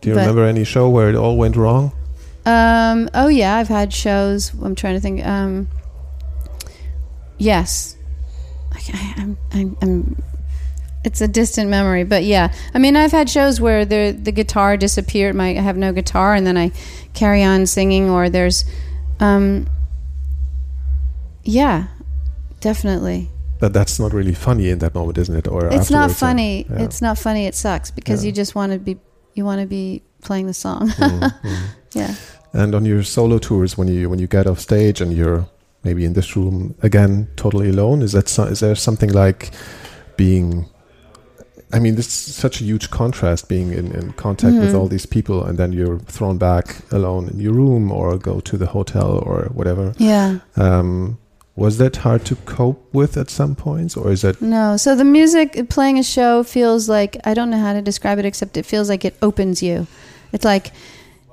[0.00, 1.92] Do you but- remember any show where it all went wrong?
[2.46, 3.08] Um.
[3.14, 4.50] Oh yeah, I've had shows.
[4.64, 5.20] I'm trying to think.
[5.26, 5.68] Um.
[7.40, 7.96] Yes.
[8.72, 9.76] I, I, I'm, I'm.
[9.82, 10.22] I'm.
[11.02, 12.52] It's a distant memory, but yeah.
[12.74, 15.34] I mean, I've had shows where the the guitar disappeared.
[15.34, 16.70] My I have no guitar, and then I
[17.14, 18.10] carry on singing.
[18.10, 18.64] Or there's,
[19.18, 19.66] um.
[21.42, 21.86] Yeah,
[22.60, 23.30] definitely.
[23.58, 25.48] But that's not really funny in that moment, isn't it?
[25.48, 26.66] Or It's not uh, funny.
[26.68, 26.82] yeah.
[26.84, 27.46] It's not funny.
[27.46, 28.28] It sucks because Yeah.
[28.28, 28.98] you just want to be.
[29.34, 30.88] You want to be playing the song.
[30.90, 31.62] Mm, mm.
[31.94, 32.14] yeah.
[32.52, 35.46] And on your solo tours, when you when you get off stage and you're
[35.84, 39.50] maybe in this room again, totally alone, is that is there something like
[40.16, 40.66] being?
[41.72, 44.78] I mean, this is such a huge contrast being in, in contact with Mhm.
[44.78, 48.56] all these people, and then you're thrown back alone in your room or go to
[48.58, 49.92] the hotel or whatever.
[49.96, 50.38] Yeah.
[50.56, 51.18] Um,
[51.54, 54.76] was that hard to cope with at some points, or is that No.
[54.76, 58.24] So the music playing a show feels like I don't know how to describe it
[58.24, 59.86] except it feels like it opens you.
[60.32, 60.72] It's like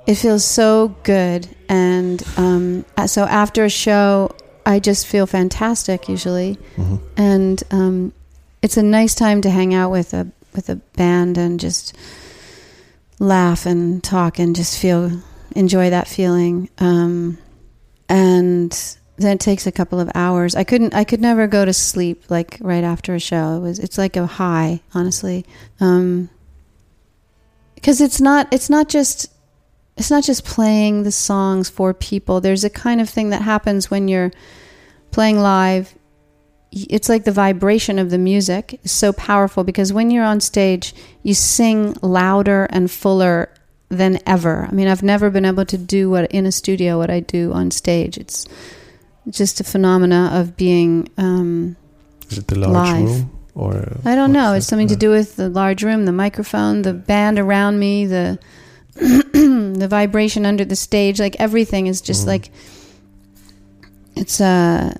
[0.08, 4.32] it feels so good, and um, so after a show,
[4.66, 7.00] I just feel fantastic usually, Mhm.
[7.18, 8.14] and um,
[8.62, 11.96] it's a nice time to hang out with a with a band and just
[13.20, 15.12] laugh and talk and just feel
[15.56, 16.70] enjoy that feeling.
[16.80, 17.38] Um,
[18.10, 18.72] and
[19.18, 20.56] then it takes a couple of hours.
[20.56, 20.94] I couldn't.
[20.94, 23.58] I could never go to sleep like right after a show.
[23.58, 23.80] It was.
[23.80, 25.46] It's like a high, honestly.
[25.80, 26.30] Um,
[27.76, 28.48] because it's not.
[28.52, 29.28] It's not just.
[29.98, 32.40] It's not just playing the songs for people.
[32.40, 34.32] There's a kind of thing that happens when you're
[35.12, 35.96] playing live.
[36.72, 40.94] It's like the vibration of the music is so powerful because when you're on stage,
[41.24, 43.50] you sing louder and fuller
[43.90, 44.68] than ever.
[44.70, 47.52] I mean, I've never been able to do what in a studio what I do
[47.54, 48.18] on stage.
[48.18, 48.46] It's
[49.30, 51.10] just a phenomena of being.
[51.18, 51.76] Um,
[52.30, 53.06] is it the large Live.
[53.06, 53.98] room or?
[54.06, 54.54] I don't know.
[54.54, 54.70] It's it?
[54.70, 58.38] something to do with the large room, the microphone, the band around me, the
[59.80, 61.20] the vibration under the stage.
[61.20, 62.28] Like everything is just Mhm.
[62.28, 62.52] like
[64.16, 64.94] it's uh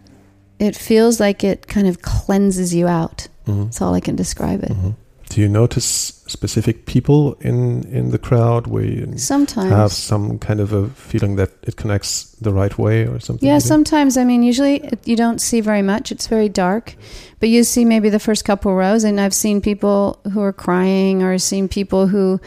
[0.60, 3.28] it feels like it kind of cleanses you out.
[3.48, 3.66] Mhm.
[3.66, 4.72] That's all I can describe it.
[4.72, 4.96] Mhm.
[5.30, 9.70] Do you notice specific people in in the crowd where you Sometimes.
[9.72, 13.48] have some kind of a feeling that it connects the right way or something?
[13.48, 14.18] Yeah, sometimes.
[14.18, 16.12] I mean, usually it, you don't see very much.
[16.12, 16.96] It's very dark,
[17.40, 21.24] but you see maybe the first couple rows, and I've seen people who are crying,
[21.24, 22.40] or seen people who,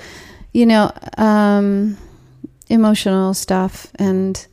[0.53, 1.97] you know, um,
[2.69, 4.47] emotional stuff, and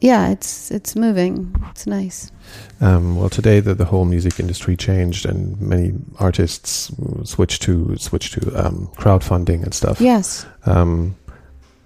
[0.00, 1.54] yeah, it's it's moving.
[1.70, 2.30] It's nice.
[2.80, 6.90] Um, well, today the, the whole music industry changed, and many artists
[7.24, 10.00] switched to switched to um, crowdfunding and stuff.
[10.00, 11.16] Yes, Um,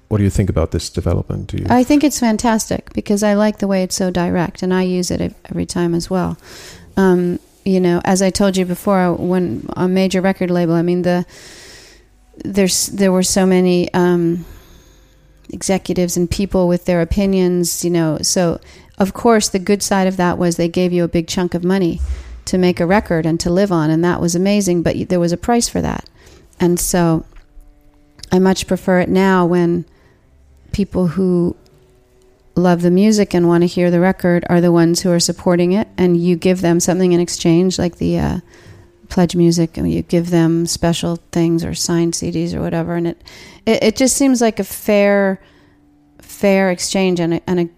[0.09, 1.49] what do you think about this development?
[1.49, 1.66] Do you?
[1.68, 5.11] I think it's fantastic because I like the way it's so direct, and I use
[5.11, 6.37] it every time as well.
[6.97, 11.03] Um, you know, as I told you before, when a major record label, I mean
[11.03, 11.27] the
[12.39, 14.45] there's there were so many um,
[15.51, 17.85] executives and people with their opinions.
[17.85, 18.61] You know, so
[18.99, 21.64] of course the good side of that was they gave you a big chunk of
[21.64, 22.01] money
[22.47, 24.82] to make a record and to live on, and that was amazing.
[24.82, 26.09] But there was a price for that,
[26.59, 27.24] and so
[28.32, 29.85] I much prefer it now when
[30.72, 31.57] people who
[32.57, 35.72] love the music and want to hear the record are the ones who are supporting
[35.72, 38.39] it and you give them something in exchange like the uh,
[39.14, 43.16] pledge music and you give them special things or signed CDs or whatever and it
[43.64, 45.38] it, it just seems like a fair
[46.20, 47.68] fair exchange and a, and a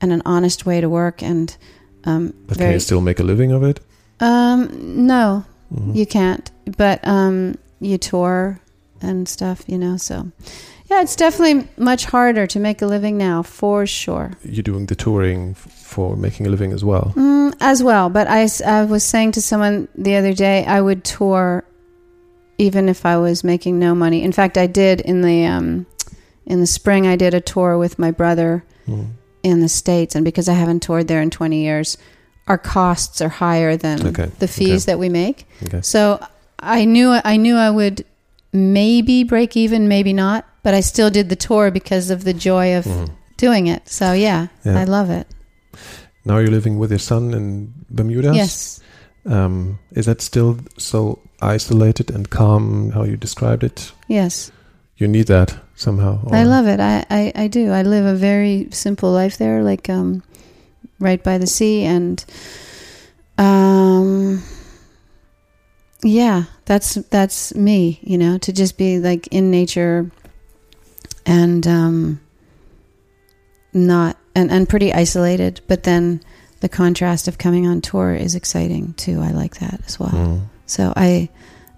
[0.00, 1.56] and an honest way to work and
[2.04, 3.80] um, but can you still make a living of it?
[4.20, 4.68] um
[5.06, 5.94] no Mhm.
[5.94, 8.58] you can't but um you tour
[9.02, 10.32] and stuff you know so
[10.90, 14.94] yeah it's definitely much harder to make a living now for sure You're doing the
[14.96, 17.12] touring for making a living as well.
[17.16, 21.04] mm, as well but I, I was saying to someone the other day i would
[21.04, 21.64] tour
[22.58, 25.86] even if i was making no money in fact i did in the um
[26.46, 29.10] in the spring i did a tour with my brother Mm.
[29.44, 31.96] in the states and because i haven't toured there in 20 years
[32.48, 34.92] our costs are higher than Okay, the fees okay.
[34.92, 35.80] that we make Okay.
[35.82, 36.18] So
[36.58, 38.04] I knew I knew I would
[38.52, 42.76] maybe break even, maybe not, but I still did the tour because of the joy
[42.76, 43.08] of Mhm.
[43.36, 43.88] doing it.
[43.88, 44.78] So yeah, Yeah.
[44.80, 45.26] I love it.
[46.24, 48.32] Now you're living with your son in Bermuda.
[48.34, 48.80] Yes.
[49.26, 52.90] Um, is that still so isolated and calm?
[52.94, 53.92] How you described it?
[54.08, 54.50] Yes.
[54.96, 56.18] You need that somehow.
[56.30, 56.78] I love it.
[56.80, 57.70] I, I, I do.
[57.70, 60.22] I live a very simple life there, like um
[60.98, 62.22] right by the sea and
[63.38, 64.42] um
[66.02, 70.10] yeah, that's that's me, you know, to just be like in nature
[71.26, 72.20] and um
[73.72, 76.22] not and, and pretty isolated, but then
[76.60, 79.20] the contrast of coming on tour is exciting too.
[79.20, 80.10] I like that as well.
[80.10, 80.40] Mm.
[80.66, 81.28] So I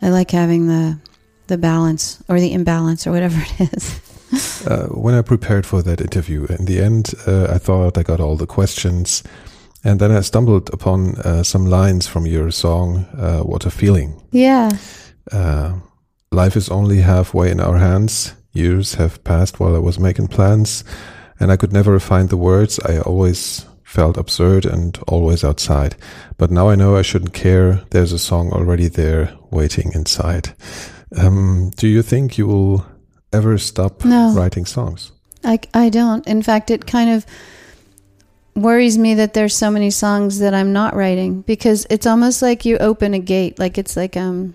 [0.01, 0.99] I like having the
[1.47, 4.01] the balance or the imbalance or whatever it is.
[4.67, 8.19] Uh, when I prepared for that interview, in the end, uh, I thought I got
[8.19, 9.23] all the questions,
[9.85, 14.21] and then I stumbled upon uh, some lines from your song, uh, "What a Feeling."
[14.33, 14.71] Yeah.
[15.31, 15.73] Uh,
[16.35, 18.33] Life is only halfway in our hands.
[18.55, 20.83] Years have passed while I was making plans,
[21.39, 22.81] and I could never find the words.
[22.89, 25.95] I always felt absurd and always outside.
[26.39, 27.83] But now I know I shouldn't care.
[27.91, 30.55] There's a song already there waiting inside.
[31.19, 32.87] Um, do you think you will
[33.33, 34.33] ever stop No.
[34.35, 35.13] writing songs?
[35.45, 36.27] I, I don't.
[36.27, 37.27] In fact, it kind of
[38.55, 42.65] worries me that there's so many songs that I'm not writing because it's almost like
[42.65, 43.59] you open a gate.
[43.59, 44.55] Like it's like um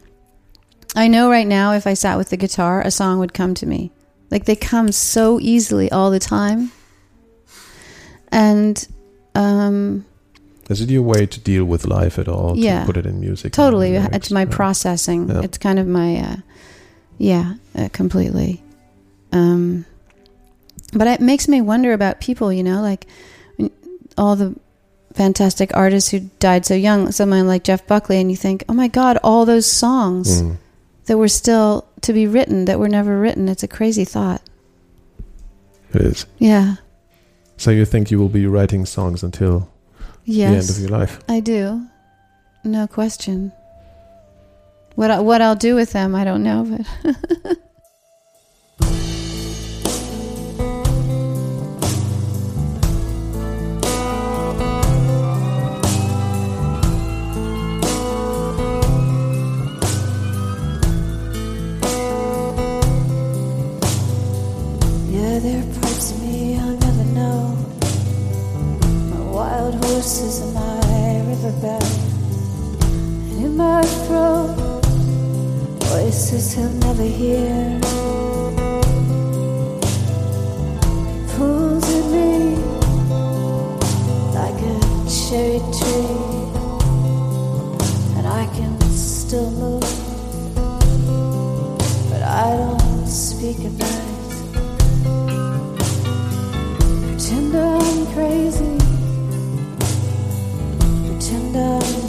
[0.95, 3.65] I know right now if I sat with the guitar, a song would come to
[3.65, 3.91] me.
[4.29, 6.71] Like they come so easily all the time.
[8.31, 8.87] And
[9.35, 10.05] um
[10.69, 12.57] Is it your way to deal with life at all?
[12.57, 12.81] Yeah.
[12.81, 13.53] To put it in music?
[13.53, 14.49] totally it's my Yeah.
[14.55, 15.29] processing.
[15.29, 15.41] Yeah.
[15.41, 16.35] It's kind of my uh
[17.17, 18.61] yeah, uh, completely.
[19.31, 19.85] Um
[20.93, 23.07] but it makes me wonder about people, you know, like
[24.17, 24.55] all the
[25.13, 28.87] fantastic artists who died so young, someone like Jeff Buckley, and you think, oh my
[28.87, 30.57] God, all those songs Mm.
[31.05, 33.49] that were still to be written that were never written.
[33.49, 34.41] It's a crazy thought.
[35.93, 36.25] It is.
[36.37, 36.75] Yeah.
[37.57, 39.69] So you think you will be writing songs until
[40.25, 41.19] the end of your life?
[41.27, 41.87] I do.
[42.63, 43.51] No question.
[44.95, 46.63] What I, what I'll do with them, I don't know,
[47.03, 47.57] but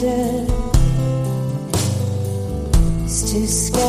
[0.01, 0.47] It's
[3.03, 3.88] is too scary.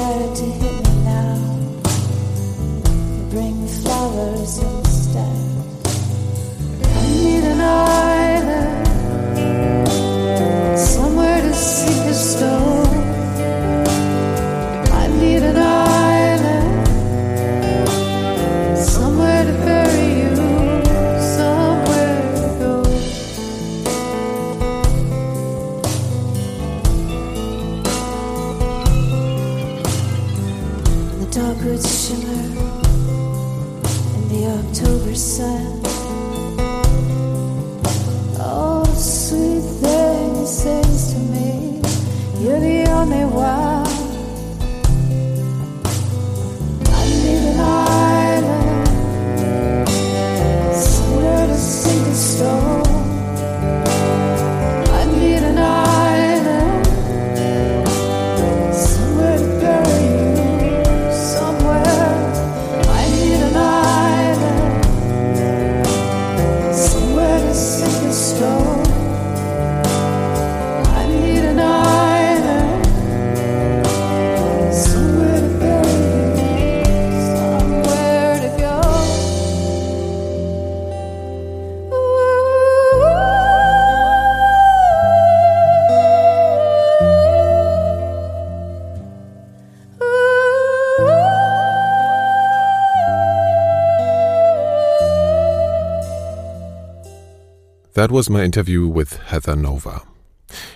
[97.95, 100.03] That was my interview with Heather Nova.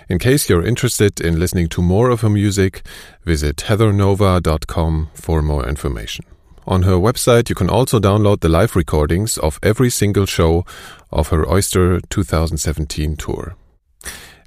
[0.09, 2.85] In case you're interested in listening to more of her music,
[3.23, 6.25] visit heathernova.com for more information.
[6.67, 10.65] On her website, you can also download the live recordings of every single show
[11.09, 13.55] of her Oyster 2017 tour.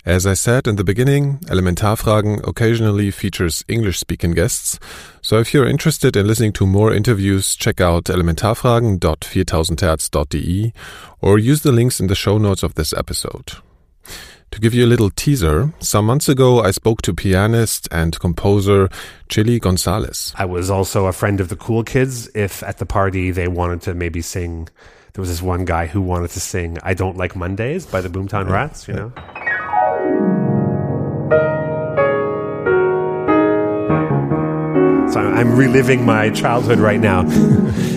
[0.09, 4.79] As I said in the beginning, Elementarfragen occasionally features English speaking guests,
[5.21, 10.73] so if you're interested in listening to more interviews, check out elementarfragen.4000hertz.de
[11.21, 13.57] or use the links in the show notes of this episode.
[14.51, 18.89] To give you a little teaser, some months ago I spoke to pianist and composer
[19.29, 20.33] Chilly Gonzales.
[20.37, 22.31] I was also a friend of the cool kids.
[22.35, 24.71] If at the party they wanted to maybe sing,
[25.13, 28.09] there was this one guy who wanted to sing "I Don't Like Mondays" by the
[28.09, 28.89] Boomtown Rats.
[28.89, 29.13] You know.
[35.13, 37.21] So I'm reliving my childhood right now,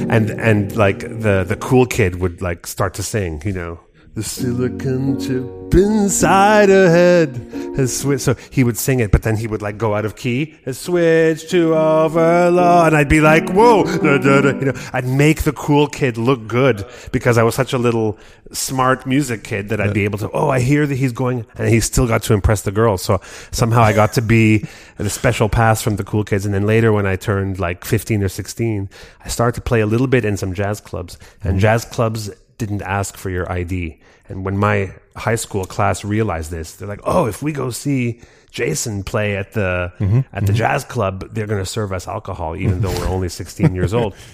[0.09, 3.41] and and like the the cool kid would like start to sing.
[3.45, 3.79] You know,
[4.13, 7.37] the silicon chip inside her head
[7.77, 8.23] has switched.
[8.23, 10.77] So he would sing it, but then he would like go out of key, has
[10.77, 14.49] switched to overload, and I'd be like, "Whoa!" da, da, da.
[14.49, 18.19] You know, I'd make the cool kid look good because I was such a little
[18.51, 20.31] smart music kid that I'd be able to.
[20.31, 23.01] Oh, I hear that he's going, and he still got to impress the girls.
[23.01, 24.65] So somehow I got to be
[24.97, 26.45] the special pass from the cool kids.
[26.45, 28.89] And then later, when I turned like 15 or 16,
[29.23, 32.29] I started to play a little bit in some jazz clubs, and jazz clubs
[32.61, 33.99] didn't ask for your ID.
[34.29, 38.21] And when my high school class realized this, they're like, "Oh, if we go see
[38.51, 40.19] Jason play at the mm-hmm.
[40.31, 40.55] at the mm-hmm.
[40.55, 44.15] jazz club, they're going to serve us alcohol, even though we're only 16 years old."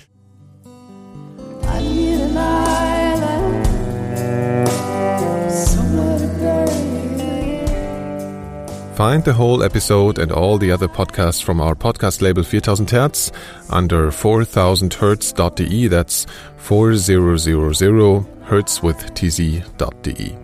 [8.97, 13.31] Find the whole episode and all the other podcasts from our podcast label 4000 Hertz
[13.69, 15.87] under 4000hertz.de.
[15.87, 16.25] That's
[16.57, 20.35] 4000 hertz with tz.de.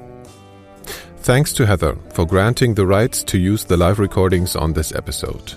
[1.17, 5.55] Thanks to Heather for granting the rights to use the live recordings on this episode.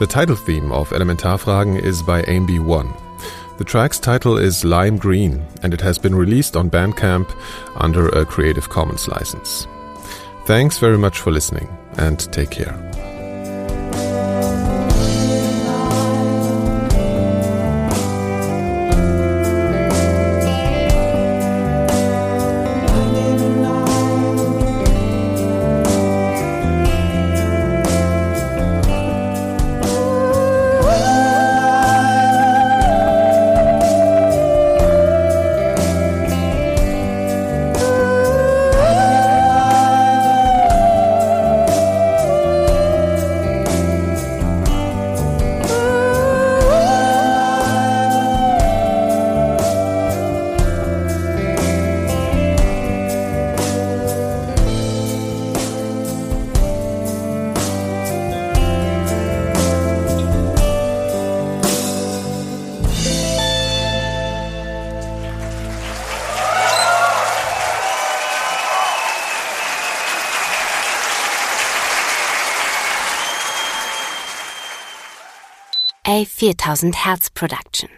[0.00, 3.58] The title theme of Elementarfragen is by AMB1.
[3.58, 7.32] The track's title is Lime Green and it has been released on Bandcamp
[7.76, 9.68] under a Creative Commons license.
[10.46, 11.68] Thanks very much for listening
[11.98, 12.74] and take care.
[76.76, 77.88] 4000 Hertz production.